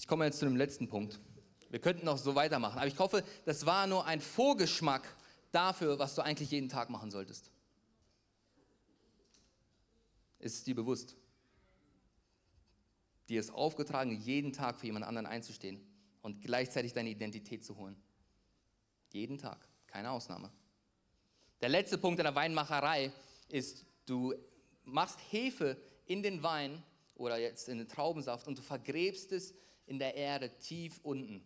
Ich 0.06 0.08
komme 0.08 0.26
jetzt 0.26 0.38
zu 0.38 0.46
dem 0.46 0.56
letzten 0.56 0.88
Punkt. 0.88 1.20
Wir 1.72 1.80
könnten 1.80 2.06
noch 2.06 2.20
so 2.20 2.36
weitermachen, 2.36 2.78
aber 2.78 2.86
ich 2.86 3.00
hoffe, 3.00 3.24
das 3.44 3.66
war 3.66 3.88
nur 3.88 4.06
ein 4.06 4.22
Vorgeschmack 4.22 5.04
dafür, 5.52 5.98
was 5.98 6.14
du 6.14 6.22
eigentlich 6.22 6.52
jeden 6.52 6.70
Tag 6.70 6.92
machen 6.92 7.10
solltest. 7.10 7.50
Ist 10.38 10.58
es 10.58 10.64
dir 10.64 10.76
bewusst? 10.76 11.16
Dir 13.30 13.40
ist 13.40 13.50
aufgetragen, 13.50 14.12
jeden 14.12 14.54
Tag 14.54 14.80
für 14.80 14.86
jemand 14.86 15.06
anderen 15.06 15.26
einzustehen 15.26 15.84
und 16.22 16.40
gleichzeitig 16.44 16.94
deine 16.94 17.10
Identität 17.10 17.66
zu 17.66 17.76
holen. 17.76 17.96
Jeden 19.12 19.40
Tag, 19.40 19.68
keine 19.88 20.12
Ausnahme. 20.12 20.52
Der 21.62 21.70
letzte 21.70 21.98
Punkt 21.98 22.20
in 22.20 22.26
der 22.26 22.36
Weinmacherei 22.36 23.12
ist, 23.50 23.88
du 24.06 24.36
machst 24.84 25.18
Hefe 25.32 25.82
in 26.06 26.22
den 26.22 26.44
Wein 26.44 26.84
oder 27.16 27.40
jetzt 27.40 27.70
in 27.70 27.80
den 27.80 27.88
Traubensaft 27.88 28.48
und 28.48 28.60
du 28.60 28.62
vergräbst 28.62 29.32
es 29.32 29.56
in 29.88 30.00
der 30.00 30.16
Erde 30.16 30.58
tief 30.60 31.00
unten, 31.04 31.44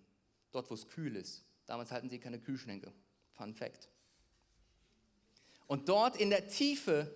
dort 0.51 0.69
wo 0.69 0.73
es 0.73 0.87
kühl 0.87 1.15
ist. 1.15 1.43
Damals 1.65 1.91
hatten 1.91 2.09
sie 2.09 2.19
keine 2.19 2.39
Kühlschränke. 2.39 2.91
Fun 3.35 3.53
Fact. 3.53 3.89
Und 5.67 5.87
dort 5.87 6.17
in 6.17 6.29
der 6.29 6.47
Tiefe 6.47 7.15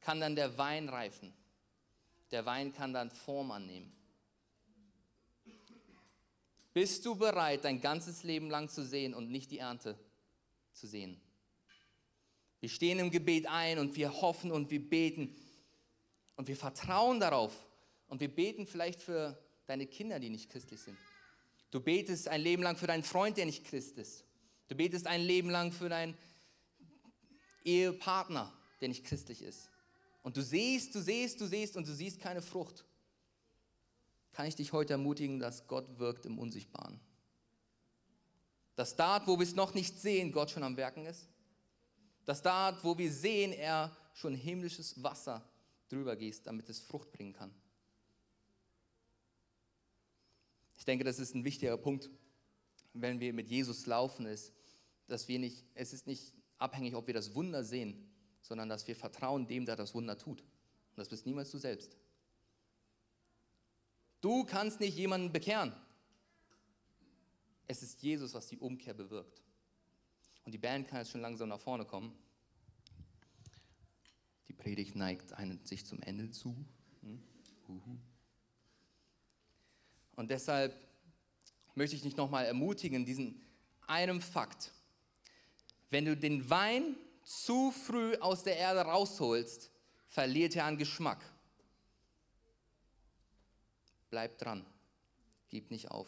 kann 0.00 0.20
dann 0.20 0.36
der 0.36 0.56
Wein 0.56 0.88
reifen. 0.88 1.32
Der 2.30 2.46
Wein 2.46 2.72
kann 2.72 2.92
dann 2.92 3.10
Form 3.10 3.50
annehmen. 3.50 3.92
Bist 6.72 7.04
du 7.04 7.14
bereit, 7.14 7.64
dein 7.64 7.80
ganzes 7.80 8.22
Leben 8.22 8.48
lang 8.48 8.68
zu 8.68 8.84
sehen 8.84 9.12
und 9.14 9.30
nicht 9.30 9.50
die 9.50 9.58
Ernte 9.58 9.98
zu 10.72 10.86
sehen? 10.86 11.20
Wir 12.60 12.68
stehen 12.68 12.98
im 12.98 13.10
Gebet 13.10 13.46
ein 13.46 13.78
und 13.78 13.96
wir 13.96 14.22
hoffen 14.22 14.52
und 14.52 14.70
wir 14.70 14.88
beten 14.88 15.36
und 16.36 16.48
wir 16.48 16.56
vertrauen 16.56 17.20
darauf 17.20 17.66
und 18.06 18.20
wir 18.20 18.32
beten 18.32 18.66
vielleicht 18.66 19.00
für 19.00 19.36
deine 19.72 19.86
Kinder, 19.86 20.20
die 20.20 20.30
nicht 20.30 20.50
christlich 20.50 20.80
sind. 20.80 20.98
Du 21.70 21.80
betest 21.80 22.28
ein 22.28 22.42
Leben 22.42 22.62
lang 22.62 22.76
für 22.76 22.86
deinen 22.86 23.02
Freund, 23.02 23.36
der 23.36 23.46
nicht 23.46 23.64
Christ 23.64 23.96
ist. 23.98 24.24
Du 24.68 24.76
betest 24.76 25.06
ein 25.06 25.22
Leben 25.22 25.50
lang 25.50 25.72
für 25.72 25.88
deinen 25.88 26.16
Ehepartner, 27.64 28.52
der 28.80 28.88
nicht 28.88 29.04
christlich 29.04 29.42
ist. 29.42 29.70
Und 30.22 30.36
du 30.36 30.42
siehst, 30.42 30.94
du 30.94 31.00
siehst, 31.00 31.40
du 31.40 31.46
siehst 31.46 31.76
und 31.76 31.88
du 31.88 31.94
siehst 31.94 32.20
keine 32.20 32.42
Frucht. 32.42 32.84
Kann 34.32 34.46
ich 34.46 34.56
dich 34.56 34.72
heute 34.72 34.94
ermutigen, 34.94 35.38
dass 35.38 35.66
Gott 35.66 35.98
wirkt 35.98 36.26
im 36.26 36.38
Unsichtbaren. 36.38 37.00
Dass 38.76 38.94
dort, 38.96 39.26
wo 39.26 39.38
wir 39.38 39.46
es 39.46 39.54
noch 39.54 39.74
nicht 39.74 39.98
sehen, 39.98 40.32
Gott 40.32 40.50
schon 40.50 40.62
am 40.62 40.76
Werken 40.76 41.06
ist. 41.06 41.28
Dass 42.24 42.42
dort, 42.42 42.84
wo 42.84 42.96
wir 42.96 43.10
sehen, 43.10 43.52
er 43.52 43.96
schon 44.14 44.34
himmlisches 44.34 45.02
Wasser 45.02 45.46
drüber 45.88 46.16
gießt, 46.16 46.46
damit 46.46 46.68
es 46.68 46.80
Frucht 46.80 47.10
bringen 47.12 47.32
kann. 47.32 47.54
Ich 50.82 50.84
denke, 50.84 51.04
das 51.04 51.20
ist 51.20 51.36
ein 51.36 51.44
wichtiger 51.44 51.76
Punkt, 51.76 52.10
wenn 52.92 53.20
wir 53.20 53.32
mit 53.32 53.48
Jesus 53.48 53.86
laufen, 53.86 54.26
ist, 54.26 54.52
dass 55.06 55.28
wir 55.28 55.38
nicht, 55.38 55.64
es 55.74 55.92
ist 55.92 56.08
nicht 56.08 56.34
abhängig, 56.58 56.96
ob 56.96 57.06
wir 57.06 57.14
das 57.14 57.36
Wunder 57.36 57.62
sehen, 57.62 58.10
sondern 58.40 58.68
dass 58.68 58.88
wir 58.88 58.96
vertrauen 58.96 59.46
dem, 59.46 59.64
der 59.64 59.76
das 59.76 59.94
Wunder 59.94 60.18
tut. 60.18 60.40
Und 60.40 60.96
das 60.96 61.08
bist 61.08 61.24
niemals 61.24 61.52
du 61.52 61.58
selbst. 61.58 61.96
Du 64.20 64.42
kannst 64.42 64.80
nicht 64.80 64.96
jemanden 64.96 65.30
bekehren. 65.30 65.72
Es 67.68 67.84
ist 67.84 68.02
Jesus, 68.02 68.34
was 68.34 68.48
die 68.48 68.58
Umkehr 68.58 68.92
bewirkt. 68.92 69.40
Und 70.44 70.50
die 70.50 70.58
Band 70.58 70.88
kann 70.88 70.98
jetzt 70.98 71.12
schon 71.12 71.20
langsam 71.20 71.50
nach 71.50 71.60
vorne 71.60 71.84
kommen. 71.84 72.12
Die 74.48 74.52
Predigt 74.52 74.96
neigt 74.96 75.32
einen, 75.32 75.64
sich 75.64 75.86
zum 75.86 76.02
Ende 76.02 76.32
zu. 76.32 76.56
Hm? 77.02 77.22
Und 80.16 80.30
deshalb 80.30 80.76
möchte 81.74 81.96
ich 81.96 82.02
dich 82.02 82.16
nochmal 82.16 82.46
ermutigen, 82.46 83.04
diesen 83.04 83.40
einem 83.86 84.20
Fakt. 84.20 84.72
Wenn 85.90 86.04
du 86.04 86.16
den 86.16 86.48
Wein 86.48 86.96
zu 87.24 87.70
früh 87.70 88.16
aus 88.16 88.42
der 88.42 88.56
Erde 88.56 88.80
rausholst, 88.80 89.70
verliert 90.08 90.56
er 90.56 90.64
an 90.64 90.78
Geschmack. 90.78 91.22
Bleib 94.10 94.38
dran. 94.38 94.64
Gib 95.48 95.70
nicht 95.70 95.90
auf. 95.90 96.06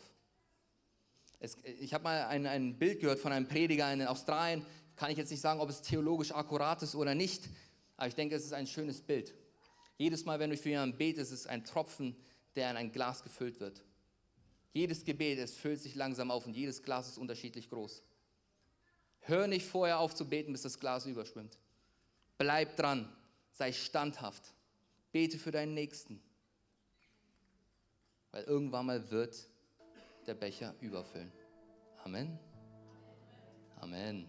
Es, 1.39 1.57
ich 1.81 1.93
habe 1.93 2.05
mal 2.05 2.25
ein, 2.27 2.47
ein 2.47 2.79
Bild 2.79 3.01
gehört 3.01 3.19
von 3.19 3.33
einem 3.33 3.47
Prediger 3.47 3.93
in 3.93 4.03
Australien. 4.07 4.65
Kann 4.97 5.11
ich 5.11 5.19
jetzt 5.19 5.31
nicht 5.31 5.41
sagen, 5.41 5.61
ob 5.61 5.69
es 5.69 5.83
theologisch 5.83 6.33
akkurat 6.33 6.83
ist 6.83 6.95
oder 6.95 7.15
nicht, 7.15 7.49
aber 7.97 8.09
ich 8.09 8.15
denke, 8.15 8.35
es 8.35 8.45
ist 8.45 8.53
ein 8.53 8.67
schönes 8.67 9.01
Bild. 9.01 9.35
Jedes 9.97 10.25
Mal, 10.25 10.39
wenn 10.39 10.51
du 10.51 10.57
für 10.57 10.71
jemanden 10.71 10.97
betest, 10.97 11.33
ist 11.33 11.41
es 11.41 11.47
ein 11.47 11.65
Tropfen, 11.65 12.17
der 12.57 12.71
in 12.71 12.77
ein 12.77 12.93
Glas 12.93 13.23
gefüllt 13.23 13.61
wird. 13.61 13.83
Jedes 14.75 15.05
Gebet, 15.05 15.39
es 15.39 15.55
füllt 15.55 15.81
sich 15.81 15.95
langsam 15.95 16.33
auf 16.33 16.47
und 16.47 16.55
jedes 16.55 16.83
Glas 16.83 17.09
ist 17.09 17.17
unterschiedlich 17.17 17.71
groß. 17.71 18.03
Hör 19.21 19.47
nicht 19.47 19.65
vorher 19.65 20.01
auf 20.01 20.17
zu 20.17 20.29
beten, 20.29 20.53
bis 20.53 20.63
das 20.63 20.81
Glas 20.81 21.07
überschwimmt. 21.07 21.57
Bleib 22.37 22.77
dran, 22.77 23.09
sei 23.53 23.73
standhaft. 23.73 24.53
Bete 25.13 25.39
für 25.39 25.53
deinen 25.53 25.75
Nächsten. 25.75 26.21
Weil 28.33 28.43
irgendwann 28.45 28.87
mal 28.87 29.11
wird 29.13 29.49
der 30.27 30.35
Becher 30.35 30.75
überfüllen. 30.81 31.33
Amen. 32.03 32.37
Amen. 33.81 34.29